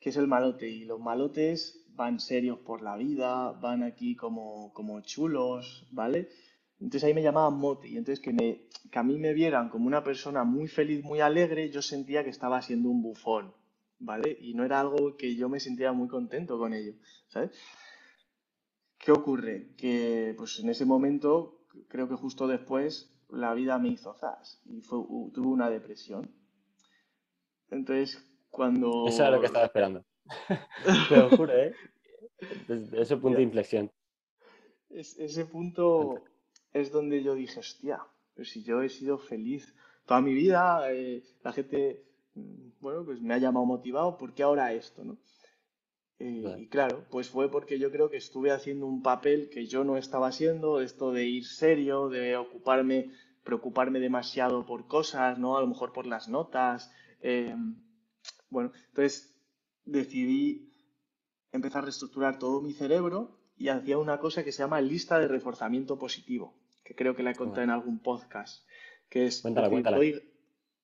Que 0.00 0.10
es 0.10 0.16
el 0.16 0.26
malote, 0.26 0.68
y 0.68 0.84
los 0.84 1.00
malotes 1.00 1.77
van 1.98 2.20
serios 2.20 2.60
por 2.60 2.80
la 2.80 2.96
vida, 2.96 3.50
van 3.60 3.82
aquí 3.82 4.14
como, 4.14 4.72
como 4.72 5.00
chulos, 5.00 5.84
¿vale? 5.90 6.28
Entonces 6.80 7.02
ahí 7.02 7.12
me 7.12 7.24
llamaban 7.24 7.58
Moti, 7.58 7.96
entonces 7.96 8.20
que, 8.20 8.32
me, 8.32 8.68
que 8.90 8.98
a 9.00 9.02
mí 9.02 9.18
me 9.18 9.34
vieran 9.34 9.68
como 9.68 9.88
una 9.88 10.04
persona 10.04 10.44
muy 10.44 10.68
feliz, 10.68 11.02
muy 11.02 11.20
alegre, 11.20 11.70
yo 11.70 11.82
sentía 11.82 12.22
que 12.22 12.30
estaba 12.30 12.62
siendo 12.62 12.88
un 12.88 13.02
bufón, 13.02 13.52
¿vale? 13.98 14.38
Y 14.40 14.54
no 14.54 14.64
era 14.64 14.78
algo 14.78 15.16
que 15.16 15.34
yo 15.34 15.48
me 15.48 15.58
sentía 15.58 15.92
muy 15.92 16.06
contento 16.06 16.56
con 16.56 16.72
ello, 16.72 16.92
¿sabes? 17.26 17.50
¿Qué 18.96 19.10
ocurre? 19.10 19.74
Que 19.76 20.34
pues 20.38 20.60
en 20.60 20.68
ese 20.68 20.84
momento, 20.84 21.64
creo 21.88 22.08
que 22.08 22.14
justo 22.14 22.46
después, 22.46 23.12
la 23.28 23.54
vida 23.54 23.76
me 23.78 23.88
hizo 23.88 24.14
zas 24.14 24.62
y 24.66 24.82
fue, 24.82 25.00
tuve 25.34 25.48
una 25.48 25.68
depresión. 25.68 26.30
Entonces, 27.72 28.24
cuando... 28.50 29.08
Eso 29.08 29.22
era 29.22 29.32
lo 29.32 29.40
que 29.40 29.46
estaba 29.46 29.64
esperando. 29.64 30.04
Te 31.08 31.16
lo 31.16 31.30
juro, 31.30 31.52
¿eh? 31.52 31.74
Desde 32.66 33.00
ese 33.02 33.16
punto 33.16 33.38
de 33.38 33.44
inflexión. 33.44 33.90
ese 34.90 35.44
punto 35.46 36.22
es 36.72 36.90
donde 36.92 37.22
yo 37.22 37.34
dije, 37.34 37.60
hostia, 37.60 38.00
pero 38.34 38.48
si 38.48 38.62
yo 38.62 38.82
he 38.82 38.88
sido 38.88 39.18
feliz 39.18 39.74
toda 40.06 40.20
mi 40.20 40.32
vida, 40.32 40.92
eh, 40.92 41.22
la 41.42 41.52
gente, 41.52 42.04
mm, 42.34 42.70
bueno, 42.80 43.04
pues 43.04 43.20
me 43.20 43.34
ha 43.34 43.38
llamado 43.38 43.66
motivado, 43.66 44.16
¿por 44.16 44.34
qué 44.34 44.42
ahora 44.42 44.72
esto, 44.72 45.04
no? 45.04 45.18
Eh, 46.20 46.56
y 46.58 46.66
claro, 46.66 47.04
pues 47.10 47.28
fue 47.28 47.48
porque 47.50 47.78
yo 47.78 47.92
creo 47.92 48.10
que 48.10 48.16
estuve 48.16 48.50
haciendo 48.50 48.86
un 48.86 49.02
papel 49.02 49.50
que 49.50 49.66
yo 49.66 49.84
no 49.84 49.96
estaba 49.96 50.28
haciendo, 50.28 50.80
esto 50.80 51.12
de 51.12 51.26
ir 51.26 51.46
serio, 51.46 52.08
de 52.08 52.36
ocuparme, 52.36 53.12
preocuparme 53.44 54.00
demasiado 54.00 54.66
por 54.66 54.88
cosas, 54.88 55.38
¿no? 55.38 55.56
A 55.56 55.60
lo 55.60 55.68
mejor 55.68 55.92
por 55.92 56.06
las 56.06 56.28
notas. 56.28 56.90
Eh, 57.22 57.54
bueno, 58.50 58.72
entonces 58.88 59.37
decidí 59.90 60.72
empezar 61.52 61.82
a 61.82 61.84
reestructurar 61.86 62.38
todo 62.38 62.60
mi 62.60 62.72
cerebro 62.72 63.38
y 63.56 63.68
hacía 63.68 63.98
una 63.98 64.18
cosa 64.18 64.44
que 64.44 64.52
se 64.52 64.62
llama 64.62 64.80
lista 64.80 65.18
de 65.18 65.28
reforzamiento 65.28 65.98
positivo, 65.98 66.54
que 66.84 66.94
creo 66.94 67.16
que 67.16 67.22
la 67.22 67.32
he 67.32 67.34
contado 67.34 67.62
en 67.62 67.70
algún 67.70 67.98
podcast, 67.98 68.64
que 69.08 69.26
es 69.26 69.42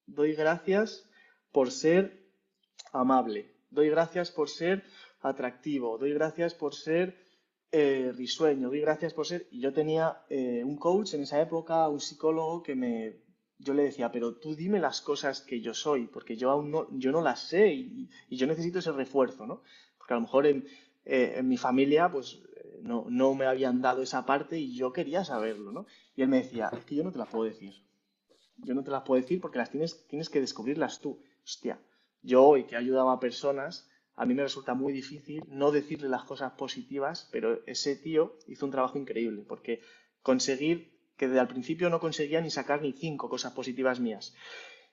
doy 0.07 0.35
gracias 0.35 1.09
por 1.53 1.71
ser 1.71 2.29
amable, 2.93 3.55
doy 3.71 3.91
gracias 3.91 4.31
por 4.31 4.49
ser 4.49 4.85
atractivo, 5.21 5.99
doy 5.99 6.13
gracias 6.13 6.55
por 6.55 6.75
ser 6.75 7.25
eh, 7.71 8.13
risueño, 8.15 8.69
doy 8.69 8.81
gracias 8.81 9.13
por 9.15 9.27
ser... 9.27 9.49
Y 9.51 9.61
yo 9.61 9.73
tenía 9.73 10.23
eh, 10.29 10.63
un 10.65 10.77
coach 10.77 11.15
en 11.15 11.23
esa 11.23 11.41
época, 11.41 11.89
un 11.89 12.01
psicólogo 12.01 12.63
que 12.63 12.75
me... 12.75 13.25
Yo 13.59 13.75
le 13.75 13.85
decía, 13.85 14.11
pero 14.11 14.35
tú 14.35 14.55
dime 14.55 14.81
las 14.81 15.01
cosas 15.01 15.41
que 15.41 15.61
yo 15.61 15.75
soy, 15.75 16.07
porque 16.07 16.37
yo 16.37 16.51
aún 16.51 16.71
no, 16.71 16.89
yo 16.99 17.13
no 17.13 17.23
las 17.23 17.41
sé 17.49 17.73
y, 17.73 18.09
yo 18.31 18.47
necesito 18.47 18.81
ese 18.81 18.93
refuerzo, 18.93 19.47
¿no? 19.47 19.63
Porque 19.97 20.15
a 20.15 20.17
lo 20.17 20.23
mejor 20.23 20.47
en, 20.47 20.67
eh, 21.05 21.35
en 21.37 21.49
mi 21.49 21.57
familia, 21.57 22.11
pues 22.11 22.41
no, 22.83 23.07
no, 23.09 23.35
me 23.35 23.47
habían 23.47 23.81
dado 23.81 24.03
esa 24.03 24.27
parte 24.27 24.59
y 24.59 24.75
yo 24.75 24.93
quería 24.93 25.25
saberlo, 25.25 25.73
¿no? 25.73 25.87
Y 26.15 26.23
él 26.23 26.29
me 26.29 26.43
decía, 26.43 26.71
es 26.77 26.85
que 26.85 26.95
yo 26.95 27.05
no 27.05 27.13
te 27.13 27.19
las 27.19 27.29
puedo 27.29 27.45
decir. 27.45 27.75
Yo 28.59 28.75
no 28.75 28.85
te 28.85 28.91
las 28.91 29.03
puedo 29.03 29.21
decir 29.21 29.41
porque 29.41 29.59
las 29.59 29.71
tienes, 29.71 30.07
tienes 30.07 30.29
que 30.29 30.41
descubrirlas 30.41 31.01
tú. 31.01 31.21
Hostia, 31.45 31.81
yo 32.23 32.45
hoy 32.45 32.65
que 32.65 32.77
ayudaba 32.77 33.13
a 33.13 33.21
personas, 33.21 33.89
a 34.17 34.27
mí 34.27 34.35
me 34.35 34.43
resulta 34.43 34.75
muy 34.75 34.93
difícil 34.93 35.43
no 35.49 35.71
decirle 35.73 36.09
las 36.09 36.25
cosas 36.25 36.53
positivas, 36.53 37.29
pero 37.33 37.65
ese 37.67 37.97
tío 37.97 38.37
hizo 38.47 38.65
un 38.67 38.73
trabajo 38.73 38.99
increíble, 38.99 39.45
porque 39.47 39.81
conseguir 40.23 40.94
que 41.17 41.29
desde 41.29 41.41
al 41.41 41.49
principio 41.49 41.91
no 41.91 42.01
conseguía 42.01 42.41
ni 42.41 42.51
sacar 42.51 42.83
ni 42.83 42.93
cinco 42.93 43.29
cosas 43.29 43.53
positivas 43.53 44.01
mías, 44.01 44.35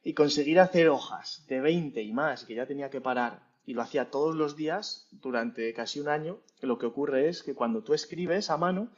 y 0.04 0.14
conseguir 0.14 0.60
hacer 0.60 0.90
hojas 0.90 1.46
de 1.48 1.62
20 1.62 2.02
y 2.02 2.12
más, 2.12 2.46
que 2.46 2.56
ya 2.56 2.66
tenía 2.66 2.90
que 2.90 3.02
parar, 3.02 3.52
y 3.66 3.74
lo 3.74 3.82
hacía 3.82 4.10
todos 4.10 4.36
los 4.36 4.56
días 4.56 5.08
durante 5.12 5.74
casi 5.74 6.00
un 6.00 6.10
año, 6.10 6.40
lo 6.62 6.78
que 6.78 6.88
ocurre 6.88 7.30
es 7.30 7.44
que 7.44 7.54
cuando 7.54 7.84
tú 7.84 7.94
escribes 7.94 8.50
a 8.50 8.58
mano, 8.58 8.92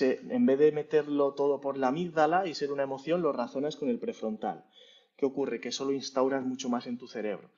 en 0.00 0.46
vez 0.46 0.58
de 0.58 0.72
meterlo 0.72 1.34
todo 1.34 1.60
por 1.60 1.76
la 1.76 1.88
amígdala 1.88 2.46
y 2.46 2.54
ser 2.54 2.72
una 2.72 2.84
emoción, 2.84 3.22
lo 3.22 3.32
razonas 3.32 3.76
con 3.76 3.88
el 3.88 3.98
prefrontal. 3.98 4.64
¿Qué 5.16 5.26
ocurre? 5.26 5.60
Que 5.60 5.68
eso 5.68 5.84
lo 5.84 5.92
instauras 5.92 6.44
mucho 6.44 6.68
más 6.68 6.86
en 6.86 6.98
tu 6.98 7.08
cerebro. 7.08 7.50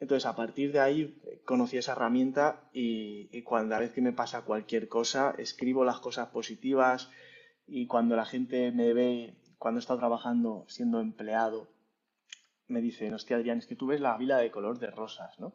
Entonces, 0.00 0.26
a 0.26 0.34
partir 0.34 0.72
de 0.72 0.80
ahí 0.80 1.20
conocí 1.44 1.76
esa 1.76 1.92
herramienta 1.92 2.68
y, 2.72 3.28
y 3.36 3.42
cuando 3.42 3.78
vez 3.78 3.92
que 3.92 4.00
me 4.00 4.12
pasa 4.12 4.42
cualquier 4.42 4.88
cosa, 4.88 5.34
escribo 5.38 5.84
las 5.84 6.00
cosas 6.00 6.28
positivas 6.28 7.10
y 7.70 7.86
cuando 7.86 8.16
la 8.16 8.24
gente 8.24 8.72
me 8.72 8.92
ve, 8.92 9.36
cuando 9.58 9.78
he 9.78 9.80
estado 9.82 10.00
trabajando 10.00 10.64
siendo 10.68 11.00
empleado, 11.00 11.68
me 12.66 12.80
dicen, 12.80 13.14
hostia 13.14 13.36
Adrián, 13.36 13.58
es 13.58 13.66
que 13.66 13.76
tú 13.76 13.86
ves 13.86 14.00
la 14.00 14.16
vida 14.16 14.38
de 14.38 14.50
color 14.50 14.78
de 14.78 14.90
rosas, 14.90 15.38
¿no? 15.38 15.54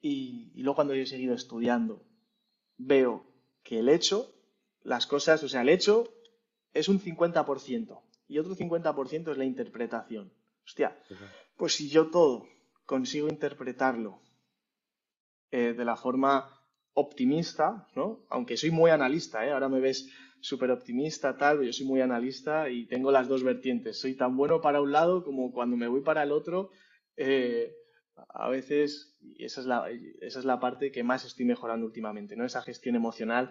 Y, 0.00 0.52
y 0.54 0.62
luego 0.62 0.76
cuando 0.76 0.94
yo 0.94 1.02
he 1.02 1.06
seguido 1.06 1.34
estudiando, 1.34 2.02
veo 2.76 3.26
que 3.62 3.78
el 3.78 3.88
hecho, 3.88 4.34
las 4.82 5.06
cosas, 5.06 5.42
o 5.42 5.48
sea, 5.48 5.62
el 5.62 5.68
hecho 5.68 6.08
es 6.72 6.88
un 6.88 7.00
50% 7.00 8.00
y 8.28 8.38
otro 8.38 8.54
50% 8.54 9.30
es 9.30 9.38
la 9.38 9.44
interpretación. 9.44 10.32
Hostia, 10.64 10.98
pues 11.56 11.74
si 11.74 11.88
yo 11.88 12.10
todo 12.10 12.46
consigo 12.86 13.28
interpretarlo 13.28 14.20
eh, 15.50 15.74
de 15.74 15.84
la 15.84 15.96
forma 15.96 16.50
optimista, 16.94 17.86
¿no? 17.94 18.24
Aunque 18.30 18.56
soy 18.56 18.70
muy 18.70 18.90
analista, 18.90 19.44
¿eh? 19.46 19.52
Ahora 19.52 19.68
me 19.68 19.80
ves 19.80 20.10
súper 20.40 20.70
optimista, 20.70 21.36
tal, 21.36 21.62
yo 21.62 21.72
soy 21.72 21.86
muy 21.86 22.00
analista 22.00 22.68
y 22.68 22.86
tengo 22.86 23.10
las 23.10 23.28
dos 23.28 23.42
vertientes. 23.42 23.98
Soy 23.98 24.14
tan 24.14 24.36
bueno 24.36 24.60
para 24.60 24.80
un 24.80 24.92
lado 24.92 25.24
como 25.24 25.52
cuando 25.52 25.76
me 25.76 25.88
voy 25.88 26.02
para 26.02 26.22
el 26.22 26.32
otro. 26.32 26.70
Eh, 27.16 27.74
a 28.28 28.48
veces, 28.48 29.16
esa 29.38 29.60
es, 29.60 29.66
la, 29.66 29.90
esa 30.20 30.38
es 30.38 30.44
la 30.44 30.60
parte 30.60 30.92
que 30.92 31.02
más 31.02 31.24
estoy 31.24 31.44
mejorando 31.46 31.86
últimamente, 31.86 32.36
¿no? 32.36 32.44
Esa 32.44 32.62
gestión 32.62 32.94
emocional 32.94 33.50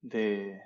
de, 0.00 0.60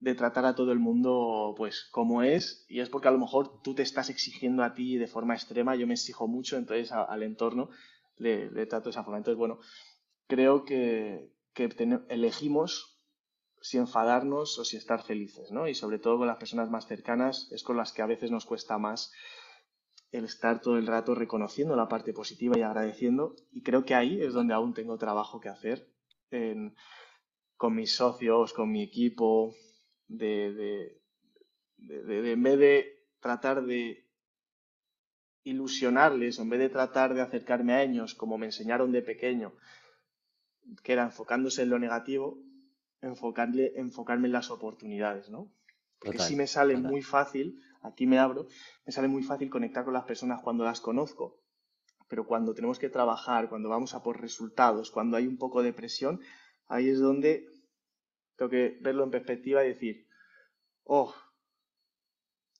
de 0.00 0.14
tratar 0.14 0.44
a 0.44 0.54
todo 0.54 0.72
el 0.72 0.78
mundo 0.78 1.54
pues 1.56 1.88
como 1.90 2.22
es 2.22 2.66
y 2.68 2.80
es 2.80 2.88
porque 2.88 3.08
a 3.08 3.10
lo 3.10 3.18
mejor 3.18 3.62
tú 3.62 3.74
te 3.74 3.82
estás 3.82 4.10
exigiendo 4.10 4.62
a 4.62 4.74
ti 4.74 4.96
de 4.96 5.06
forma 5.06 5.34
extrema, 5.34 5.74
yo 5.74 5.86
me 5.86 5.94
exijo 5.94 6.28
mucho, 6.28 6.56
entonces 6.56 6.92
al 6.92 7.22
entorno 7.22 7.70
le, 8.18 8.66
trato 8.66 8.84
de 8.84 8.90
esa 8.90 9.04
forma. 9.04 9.18
Entonces, 9.18 9.38
bueno, 9.38 9.58
creo 10.26 10.64
que, 10.64 11.32
elegimos 12.08 12.97
si 13.60 13.78
enfadarnos 13.78 14.58
o 14.58 14.64
si 14.64 14.76
estar 14.76 15.02
felices, 15.02 15.50
¿no? 15.50 15.68
Y 15.68 15.74
sobre 15.74 15.98
todo 15.98 16.18
con 16.18 16.26
las 16.26 16.36
personas 16.36 16.70
más 16.70 16.86
cercanas 16.86 17.48
es 17.52 17.62
con 17.62 17.76
las 17.76 17.92
que 17.92 18.02
a 18.02 18.06
veces 18.06 18.30
nos 18.30 18.46
cuesta 18.46 18.78
más 18.78 19.12
el 20.10 20.24
estar 20.24 20.60
todo 20.60 20.78
el 20.78 20.86
rato 20.86 21.14
reconociendo 21.14 21.76
la 21.76 21.88
parte 21.88 22.12
positiva 22.12 22.56
y 22.56 22.62
agradeciendo 22.62 23.36
y 23.52 23.62
creo 23.62 23.84
que 23.84 23.94
ahí 23.94 24.22
es 24.22 24.32
donde 24.32 24.54
aún 24.54 24.72
tengo 24.72 24.96
trabajo 24.96 25.40
que 25.40 25.50
hacer 25.50 25.86
con 27.56 27.74
mis 27.74 27.94
socios, 27.96 28.52
con 28.52 28.70
mi 28.70 28.82
equipo, 28.82 29.54
de, 30.06 31.00
de, 31.76 32.32
en 32.32 32.42
vez 32.42 32.58
de 32.58 33.06
tratar 33.20 33.64
de 33.64 34.06
ilusionarles, 35.44 36.38
en 36.38 36.48
vez 36.48 36.60
de 36.60 36.68
tratar 36.68 37.14
de 37.14 37.20
acercarme 37.20 37.72
a 37.74 37.82
ellos 37.82 38.14
como 38.14 38.38
me 38.38 38.46
enseñaron 38.46 38.92
de 38.92 39.02
pequeño, 39.02 39.54
que 40.82 40.92
era 40.92 41.04
enfocándose 41.04 41.62
en 41.62 41.70
lo 41.70 41.78
negativo, 41.78 42.38
enfocarle, 43.00 43.72
enfocarme 43.76 44.26
en 44.26 44.32
las 44.32 44.50
oportunidades, 44.50 45.30
¿no? 45.30 45.52
Porque 45.98 46.18
sí 46.20 46.36
me 46.36 46.46
sale 46.46 46.76
muy 46.76 47.02
fácil, 47.02 47.60
aquí 47.82 48.06
me 48.06 48.18
abro, 48.18 48.46
me 48.86 48.92
sale 48.92 49.08
muy 49.08 49.22
fácil 49.22 49.50
conectar 49.50 49.84
con 49.84 49.94
las 49.94 50.04
personas 50.04 50.40
cuando 50.42 50.64
las 50.64 50.80
conozco, 50.80 51.42
pero 52.08 52.26
cuando 52.26 52.54
tenemos 52.54 52.78
que 52.78 52.88
trabajar, 52.88 53.48
cuando 53.48 53.68
vamos 53.68 53.94
a 53.94 54.02
por 54.02 54.20
resultados, 54.20 54.90
cuando 54.90 55.16
hay 55.16 55.26
un 55.26 55.38
poco 55.38 55.62
de 55.62 55.72
presión, 55.72 56.20
ahí 56.68 56.88
es 56.88 57.00
donde 57.00 57.46
tengo 58.36 58.50
que 58.50 58.78
verlo 58.80 59.04
en 59.04 59.10
perspectiva 59.10 59.64
y 59.64 59.68
decir, 59.68 60.06
oh, 60.84 61.12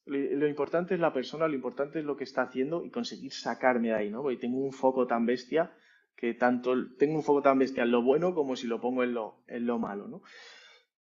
lo 0.05 0.48
importante 0.48 0.94
es 0.94 1.01
la 1.01 1.12
persona, 1.12 1.46
lo 1.46 1.55
importante 1.55 1.98
es 1.98 2.05
lo 2.05 2.16
que 2.16 2.24
está 2.24 2.42
haciendo 2.42 2.85
y 2.85 2.90
conseguir 2.90 3.33
sacarme 3.33 3.88
de 3.88 3.94
ahí, 3.94 4.11
¿no? 4.11 4.22
Porque 4.22 4.38
tengo 4.38 4.59
un 4.59 4.72
foco 4.72 5.07
tan 5.07 5.27
bestia 5.27 5.72
que 6.18 6.35
tanto 6.35 6.74
tengo 6.98 7.14
un 7.14 7.22
foco 7.22 7.42
tan 7.42 7.61
bestia 7.61 7.85
en 7.85 7.92
lo 7.92 8.02
bueno 8.02 8.35
como 8.35 8.57
si 8.57 8.66
lo 8.66 8.81
pongo 8.81 9.04
en 9.04 9.14
lo, 9.14 9.44
en 9.46 9.66
lo 9.66 9.78
malo, 9.78 10.09
¿no? 10.09 10.22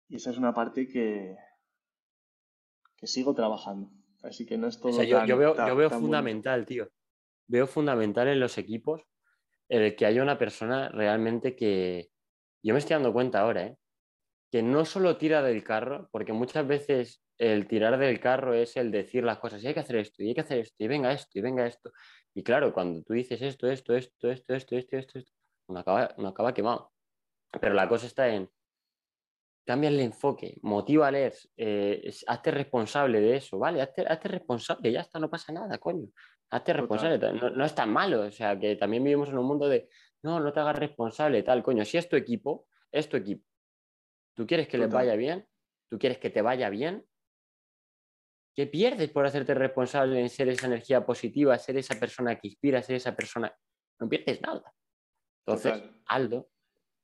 Y 0.09 0.17
esa 0.17 0.31
es 0.31 0.37
una 0.37 0.53
parte 0.53 0.87
que, 0.87 1.35
que 2.99 3.07
sigo 3.07 3.35
trabajando. 3.35 3.91
Así 4.23 4.45
que 4.45 4.59
no 4.59 4.67
es 4.67 4.79
todo. 4.79 5.03
yo, 5.03 5.39
veo, 5.39 5.57
yo 5.57 5.75
veo 5.75 5.89
fundamental, 5.89 6.67
tío. 6.67 6.91
Veo 7.49 7.67
fundamental 7.67 8.29
en 8.29 8.41
los 8.41 8.59
equipos 8.59 9.03
el 9.71 9.97
que 9.97 10.05
haya 10.05 10.23
una 10.23 10.37
persona 10.37 10.91
realmente 10.91 11.57
que. 11.57 12.11
Yo 12.63 12.75
me 12.75 12.79
estoy 12.79 12.95
dando 12.95 13.15
cuenta 13.15 13.41
ahora, 13.41 13.69
¿eh? 13.69 13.79
que 14.53 14.63
no 14.63 14.85
solo 14.85 15.17
tira 15.17 15.41
del 15.41 15.65
carro, 15.65 16.11
porque 16.13 16.35
muchas 16.35 16.67
veces 16.67 17.23
el 17.39 17.67
tirar 17.67 17.97
del 17.99 18.21
carro 18.21 18.53
es 18.53 18.77
el 18.77 18.91
decir 18.91 19.25
las 19.25 19.39
cosas, 19.39 19.63
y 19.63 19.69
hay 19.69 19.75
que 19.75 19.81
hacer 19.81 19.97
esto, 19.97 20.23
y 20.23 20.29
hay 20.29 20.35
que 20.35 20.41
hacer 20.43 20.59
esto, 20.59 20.85
y 20.85 20.89
venga 20.89 21.13
esto, 21.13 21.39
y 21.39 21.41
venga 21.41 21.67
esto. 21.67 21.93
Y 22.37 22.43
claro, 22.43 22.71
cuando 22.75 23.03
tú 23.03 23.15
dices 23.15 23.41
esto, 23.41 23.67
esto, 23.67 23.95
esto, 23.97 24.31
esto, 24.31 24.55
esto, 24.55 24.77
esto, 24.77 24.97
esto, 24.99 25.19
esto 25.19 25.33
uno 25.69 25.81
acaba, 25.81 26.15
uno 26.19 26.29
acaba 26.29 26.53
quemado. 26.53 26.93
Pero 27.59 27.73
la 27.73 27.89
cosa 27.89 28.07
está 28.07 28.29
en, 28.29 28.51
cambia 29.65 29.89
el 29.89 29.99
enfoque, 30.01 30.59
motiva 30.61 31.09
a 31.09 31.11
leer, 31.11 31.33
eh, 31.57 32.13
hazte 32.27 32.51
responsable 32.51 33.23
de 33.23 33.37
eso, 33.37 33.59
¿vale? 33.59 33.81
Hazte, 33.81 34.29
responsable, 34.29 34.93
ya 34.93 35.01
está, 35.01 35.19
no 35.19 35.31
pasa 35.31 35.51
nada, 35.51 35.79
coño. 35.79 36.09
Hazte 36.51 36.75
responsable, 36.75 37.19
no, 37.19 37.49
no, 37.49 37.65
es 37.65 37.75
tan 37.75 37.91
malo, 37.91 38.21
o 38.21 38.31
sea, 38.31 38.59
que 38.59 38.77
también 38.77 39.03
vivimos 39.03 39.31
en 39.31 39.39
un 39.39 39.47
mundo 39.47 39.67
de, 39.67 39.89
no, 40.23 40.39
no 40.39 40.53
te 40.53 40.61
hagas 40.61 40.79
responsable, 40.79 41.43
tal, 41.43 41.63
coño, 41.63 41.87
si 41.87 41.97
es 41.97 42.07
tu 42.07 42.17
equipo, 42.17 42.67
es 42.93 43.09
tu 43.09 43.17
equipo. 43.17 43.47
¿Tú 44.35 44.47
quieres 44.47 44.69
que 44.69 44.77
les 44.77 44.91
vaya 44.91 45.17
bien? 45.17 45.49
¿Tú 45.89 45.99
quieres 45.99 46.19
que 46.19 46.29
te 46.29 46.43
vaya 46.43 46.69
bien? 46.69 47.03
¿Qué 48.57 48.67
pierdes 48.67 49.11
por 49.11 49.27
hacerte 49.27 49.53
responsable 49.53 50.19
en 50.19 50.31
ser 50.31 50.49
esa 50.49 50.67
energía 50.67 51.05
positiva, 51.05 51.59
ser 51.59 51.77
esa 51.77 52.01
persona 52.01 52.37
que 52.37 52.49
inspira, 52.49 52.83
ser 52.83 52.97
esa 52.97 53.15
persona? 53.15 53.55
No 54.01 54.09
pierdes 54.09 54.41
nada. 54.41 54.73
Entonces, 55.45 55.83
Aldo, 56.07 56.49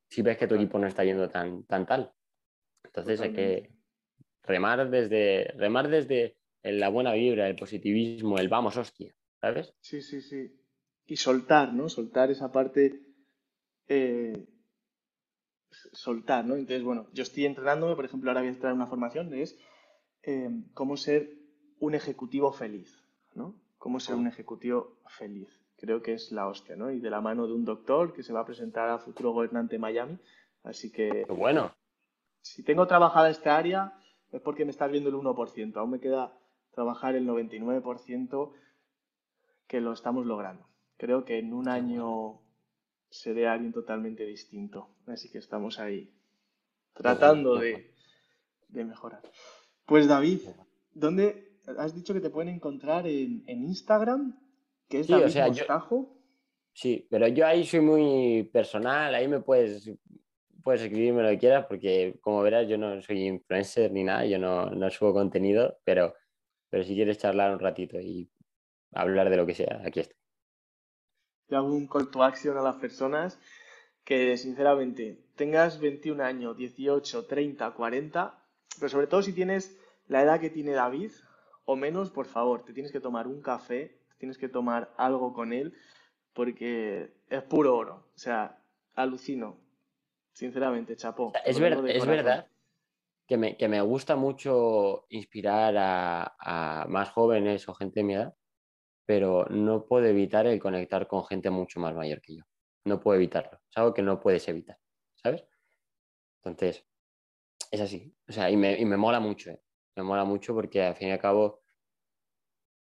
si 0.08 0.22
ves 0.22 0.38
que 0.38 0.46
tu 0.46 0.54
equipo 0.54 0.78
no 0.78 0.86
está 0.86 1.04
yendo 1.04 1.28
tan, 1.28 1.64
tan 1.64 1.84
tal. 1.84 2.10
Entonces 2.82 3.20
hay 3.20 3.34
que 3.34 3.70
remar 4.44 4.88
desde, 4.88 5.52
remar 5.58 5.88
desde 5.88 6.38
la 6.62 6.88
buena 6.88 7.12
vibra, 7.12 7.46
el 7.48 7.56
positivismo, 7.56 8.38
el 8.38 8.48
vamos, 8.48 8.78
hostia, 8.78 9.14
¿sabes? 9.38 9.74
Sí, 9.82 10.00
sí, 10.00 10.22
sí. 10.22 10.58
Y 11.04 11.16
soltar, 11.16 11.74
¿no? 11.74 11.90
Soltar 11.90 12.30
esa 12.30 12.50
parte. 12.50 12.98
Eh, 13.88 14.48
soltar, 15.70 16.46
¿no? 16.46 16.54
Entonces, 16.54 16.82
bueno, 16.82 17.10
yo 17.12 17.24
estoy 17.24 17.44
entrenándome, 17.44 17.94
por 17.94 18.06
ejemplo, 18.06 18.30
ahora 18.30 18.40
voy 18.40 18.48
a 18.48 18.52
entrar 18.52 18.70
en 18.70 18.76
una 18.76 18.86
formación, 18.86 19.34
es 19.34 19.58
eh, 20.22 20.48
cómo 20.72 20.96
ser 20.96 21.41
un 21.82 21.94
ejecutivo 21.94 22.52
feliz, 22.52 23.02
¿no? 23.34 23.54
Cómo 23.78 24.00
ser 24.00 24.14
un 24.14 24.26
ejecutivo 24.26 24.96
feliz. 25.18 25.48
Creo 25.76 26.02
que 26.02 26.14
es 26.14 26.30
la 26.32 26.46
hostia, 26.46 26.76
¿no? 26.76 26.90
Y 26.90 27.00
de 27.00 27.10
la 27.10 27.20
mano 27.20 27.46
de 27.46 27.52
un 27.52 27.64
doctor 27.64 28.12
que 28.12 28.22
se 28.22 28.32
va 28.32 28.40
a 28.40 28.46
presentar 28.46 28.88
a 28.88 28.98
futuro 28.98 29.32
gobernante 29.32 29.76
de 29.76 29.80
Miami. 29.80 30.18
Así 30.62 30.90
que. 30.90 31.26
bueno 31.28 31.72
si 32.42 32.62
tengo 32.62 32.86
trabajada 32.86 33.30
esta 33.30 33.56
área 33.56 33.94
es 34.30 34.40
porque 34.40 34.64
me 34.64 34.72
estás 34.72 34.90
viendo 34.90 35.08
el 35.08 35.16
1%. 35.16 35.76
Aún 35.76 35.90
me 35.90 36.00
queda 36.00 36.36
trabajar 36.72 37.14
el 37.14 37.26
99% 37.26 38.52
que 39.66 39.80
lo 39.80 39.92
estamos 39.92 40.26
logrando. 40.26 40.66
Creo 40.96 41.24
que 41.24 41.38
en 41.38 41.54
un 41.54 41.68
año 41.68 42.40
seré 43.08 43.46
alguien 43.46 43.72
totalmente 43.72 44.26
distinto. 44.26 44.88
Así 45.06 45.30
que 45.30 45.38
estamos 45.38 45.78
ahí 45.78 46.12
tratando 46.94 47.56
de, 47.56 47.90
mejorar. 48.68 49.22
Pues 49.86 50.08
David, 50.08 50.40
¿dónde 50.94 51.51
has 51.78 51.94
dicho 51.94 52.14
que 52.14 52.20
te 52.20 52.30
pueden 52.30 52.54
encontrar 52.54 53.06
en, 53.06 53.44
Instagram? 53.46 54.38
Que 54.88 55.00
es 55.00 55.08
David 55.08 55.32
Sí, 56.74 57.06
pero 57.10 57.28
yo 57.28 57.46
ahí 57.46 57.66
soy 57.66 57.80
muy 57.80 58.48
personal, 58.50 59.14
ahí 59.14 59.28
me 59.28 59.40
puedes 59.40 59.90
puedes 60.62 60.82
escribirme 60.82 61.22
lo 61.22 61.30
que 61.30 61.38
quieras 61.38 61.66
porque, 61.66 62.18
como 62.20 62.42
verás, 62.42 62.68
yo 62.68 62.78
no 62.78 63.00
soy 63.02 63.26
influencer 63.26 63.92
ni 63.92 64.04
nada, 64.04 64.24
yo 64.26 64.38
no, 64.38 64.66
no 64.70 64.90
subo 64.90 65.12
contenido, 65.12 65.78
pero, 65.84 66.14
pero 66.70 66.84
si 66.84 66.94
quieres 66.94 67.18
charlar 67.18 67.52
un 67.52 67.60
ratito 67.60 68.00
y 68.00 68.30
hablar 68.92 69.30
de 69.30 69.36
lo 69.36 69.46
que 69.46 69.54
sea, 69.54 69.82
aquí 69.84 70.00
estoy. 70.00 70.16
Yo 71.48 71.58
hago 71.58 71.74
un 71.74 71.86
call 71.86 72.10
to 72.10 72.22
action 72.22 72.56
a 72.56 72.62
las 72.62 72.76
personas 72.76 73.38
que, 74.04 74.36
sinceramente, 74.36 75.26
tengas 75.36 75.80
21 75.80 76.22
años, 76.22 76.56
18, 76.56 77.26
30, 77.26 77.70
40, 77.72 78.44
pero 78.78 78.88
sobre 78.88 79.06
todo 79.06 79.22
si 79.22 79.32
tienes 79.32 79.76
la 80.06 80.22
edad 80.22 80.40
que 80.40 80.50
tiene 80.50 80.72
David 80.72 81.12
o 81.64 81.76
menos, 81.76 82.10
por 82.10 82.26
favor, 82.26 82.64
te 82.64 82.72
tienes 82.72 82.92
que 82.92 83.00
tomar 83.00 83.26
un 83.26 83.40
café, 83.40 84.00
te 84.08 84.16
tienes 84.18 84.38
que 84.38 84.48
tomar 84.48 84.92
algo 84.96 85.32
con 85.32 85.52
él 85.52 85.74
porque 86.32 87.14
es 87.28 87.42
puro 87.42 87.76
oro. 87.76 88.06
O 88.14 88.18
sea, 88.18 88.62
alucino 88.94 89.58
sinceramente, 90.32 90.96
chapó. 90.96 91.32
Es, 91.44 91.58
es 91.58 92.06
verdad 92.06 92.48
que 93.26 93.36
me, 93.36 93.56
que 93.56 93.68
me, 93.68 93.80
gusta 93.80 94.16
mucho 94.16 95.06
inspirar 95.08 95.74
a, 95.78 96.86
más 96.88 97.10
jóvenes 97.10 97.68
o 97.68 97.74
gente 97.74 98.00
de 98.00 98.04
mi 98.04 98.14
edad, 98.14 98.34
pero 99.06 99.46
no 99.50 99.86
puedo 99.86 100.06
evitar 100.06 100.46
el 100.46 100.58
conectar 100.58 101.06
con 101.06 101.24
gente 101.24 101.50
mucho 101.50 101.80
más 101.80 101.94
mayor 101.94 102.20
que 102.20 102.36
yo. 102.36 102.44
No 102.84 103.00
puedo 103.00 103.16
evitarlo. 103.16 103.60
Es 103.70 103.76
algo 103.76 103.94
que 103.94 104.02
no 104.02 104.20
puedes 104.20 104.46
evitar, 104.48 104.78
¿sabes? 105.14 105.44
Entonces, 106.42 106.84
es 107.70 107.80
así. 107.80 108.14
O 108.28 108.32
sea, 108.32 108.50
y 108.50 108.56
me, 108.56 108.78
y 108.78 108.84
me 108.84 108.96
mola 108.96 109.20
mucho, 109.20 109.50
¿eh? 109.50 109.62
Me 109.96 110.02
mola 110.02 110.24
mucho 110.24 110.54
porque 110.54 110.82
al 110.82 110.94
fin 110.94 111.08
y 111.08 111.12
al 111.12 111.18
cabo, 111.18 111.60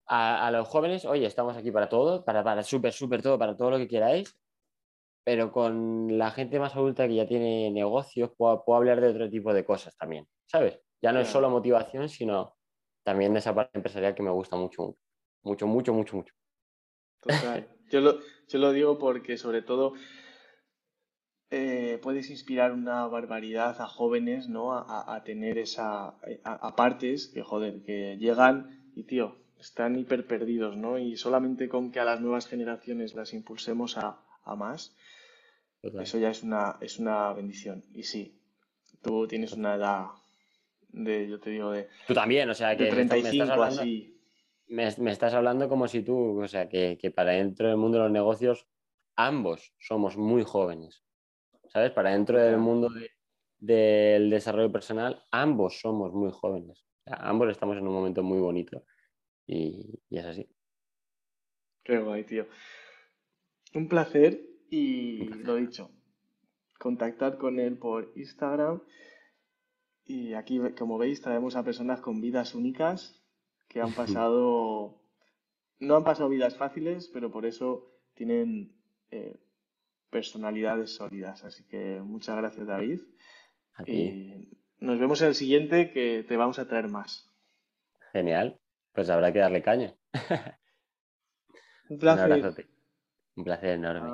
a, 0.08 0.48
a 0.48 0.52
los 0.52 0.68
jóvenes, 0.68 1.06
oye, 1.06 1.26
estamos 1.26 1.58
aquí 1.58 1.72
para 1.72 1.90
todo, 1.90 2.24
para, 2.24 2.44
para 2.44 2.64
súper, 2.64 2.94
súper 2.94 3.22
todo, 3.22 3.38
para 3.40 3.56
todo 3.56 3.72
lo 3.72 3.78
que 3.78 3.88
queráis, 3.88 4.38
pero 5.24 5.52
con 5.52 6.18
la 6.18 6.32
gente 6.32 6.60
más 6.60 6.76
adulta 6.76 7.08
que 7.08 7.16
ya 7.16 7.26
tiene 7.26 7.72
negocios, 7.72 8.32
puedo, 8.38 8.64
hablar 8.76 9.00
de 9.00 9.08
otro 9.08 9.30
tipo 9.30 9.54
de 9.54 9.64
cosas 9.64 9.96
también, 9.96 10.28
¿sabes? 10.46 10.80
Ya 11.02 11.12
no 11.12 11.20
es 11.20 11.28
solo 11.30 11.50
motivación, 11.50 12.10
sino 12.10 12.56
también 13.04 13.34
de 13.34 13.40
esa 13.40 13.56
parte 13.56 13.78
empresarial 13.78 14.16
que 14.16 14.24
me 14.24 14.32
gusta 14.32 14.56
mucho, 14.56 14.98
mucho, 15.44 15.68
mucho, 15.68 15.94
mucho, 15.94 16.16
mucho. 16.16 16.34
Total. 17.22 17.70
Yo 17.90 18.02
lo, 18.02 18.20
yo 18.48 18.60
lo 18.60 18.72
digo 18.72 18.98
porque 18.98 19.38
sobre 19.38 19.62
todo 19.62 19.94
eh, 21.54 22.00
puedes 22.02 22.30
inspirar 22.30 22.72
una 22.74 23.06
barbaridad 23.08 23.80
a 23.80 23.88
jóvenes, 23.88 24.50
¿no? 24.50 24.74
A, 24.74 25.16
a 25.16 25.24
tener 25.24 25.58
esa, 25.58 26.16
a, 26.44 26.76
partes 26.76 27.28
que, 27.28 27.44
joder, 27.44 27.84
que 27.84 28.18
llegan 28.18 28.92
y, 28.96 29.04
tío, 29.04 29.38
están 29.60 29.98
hiper 29.98 30.26
perdidos, 30.26 30.76
¿no? 30.76 30.98
Y 30.98 31.16
solamente 31.16 31.70
con 31.70 31.92
que 31.92 32.00
a 32.00 32.06
las 32.06 32.22
nuevas 32.22 32.48
generaciones 32.48 33.16
las 33.16 33.34
impulsemos 33.34 33.98
a, 33.98 34.20
a 34.44 34.56
más, 34.56 34.96
eso 35.84 36.18
ya 36.18 36.30
es 36.30 36.44
una, 36.44 36.78
es 36.82 37.00
una 37.00 37.32
bendición. 37.34 37.84
Y 37.94 38.04
sí, 38.04 38.40
tú 39.02 39.28
tienes 39.28 39.54
una 39.54 39.76
edad 39.76 40.08
de, 40.90 41.28
yo 41.28 41.40
te 41.40 41.50
digo, 41.50 41.72
de... 41.72 41.90
Tú 42.08 42.14
también, 42.14 42.50
o 42.50 42.54
sea, 42.54 42.76
que... 42.78 42.88
35 42.88 43.24
me 43.24 43.30
estás 43.30 43.50
hablando, 43.50 43.82
así. 43.82 44.20
Me, 44.68 45.12
estás 45.12 45.34
hablando 45.34 45.70
como 45.70 45.88
si 45.88 46.02
tú, 46.02 46.42
o 46.42 46.48
sea, 46.48 46.70
que, 46.70 47.14
para 47.14 47.34
dentro 47.34 47.68
del 47.68 47.78
mundo 47.78 47.98
de 47.98 48.06
los 48.06 48.12
negocios, 48.12 48.66
ambos 49.16 49.74
somos 49.78 50.18
muy 50.18 50.44
jóvenes. 50.44 51.04
¿Sabes? 51.74 51.92
Para 51.92 52.12
dentro 52.12 52.40
del 52.40 52.58
mundo 52.58 52.90
del 53.60 54.30
desarrollo 54.30 54.72
personal, 54.72 55.24
ambos 55.32 55.80
somos 55.80 56.14
muy 56.14 56.32
jóvenes. 56.32 56.86
ambos 57.06 57.50
estamos 57.50 57.78
en 57.78 57.88
un 57.88 57.94
momento 57.94 58.22
muy 58.22 58.40
bonito. 58.40 58.86
Y, 59.48 60.00
y 60.10 60.18
es 60.20 60.26
así. 60.26 60.48
Qué 61.84 61.98
guay, 61.98 62.24
tío. 62.26 62.48
Un 63.74 63.90
placer 63.90 64.40
y 64.70 65.26
lo 65.44 65.56
dicho, 65.56 65.92
contactar 66.80 67.38
con 67.38 67.60
él 67.60 67.78
por 67.78 68.12
Instagram. 68.16 68.82
Y 70.06 70.34
aquí, 70.34 70.60
como 70.78 70.98
veis, 70.98 71.22
traemos 71.22 71.56
a 71.56 71.64
personas 71.64 72.02
con 72.02 72.22
vidas 72.22 72.56
únicas 72.56 73.24
que 73.68 73.82
han 73.82 73.94
pasado, 73.96 75.02
no 75.80 75.96
han 75.96 76.04
pasado 76.04 76.30
vidas 76.30 76.56
fáciles, 76.56 77.10
pero 77.12 77.32
por 77.32 77.46
eso 77.46 77.92
tienen 78.14 78.76
eh, 79.12 79.43
personalidades 80.14 80.96
sólidas. 80.96 81.44
Así 81.44 81.66
que 81.66 82.00
muchas 82.02 82.38
gracias, 82.38 82.68
David. 82.68 83.02
Y 83.88 84.48
nos 84.80 85.00
vemos 85.00 85.22
en 85.22 85.30
el 85.30 85.36
siguiente 85.36 85.92
que 85.92 86.24
te 86.26 86.38
vamos 86.38 86.60
a 86.60 86.68
traer 86.68 86.88
más. 86.88 87.30
Genial. 88.14 88.60
Pues 88.94 89.10
habrá 89.10 89.34
que 89.34 89.40
darle 89.40 89.64
caña. 89.64 89.96
Un 91.90 91.98
placer. 91.98 92.66
Un, 93.36 93.44
placer 93.44 93.72
enorme. 93.72 94.08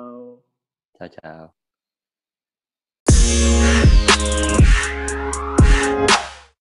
Chao. 0.98 1.08
chao. 1.08 1.54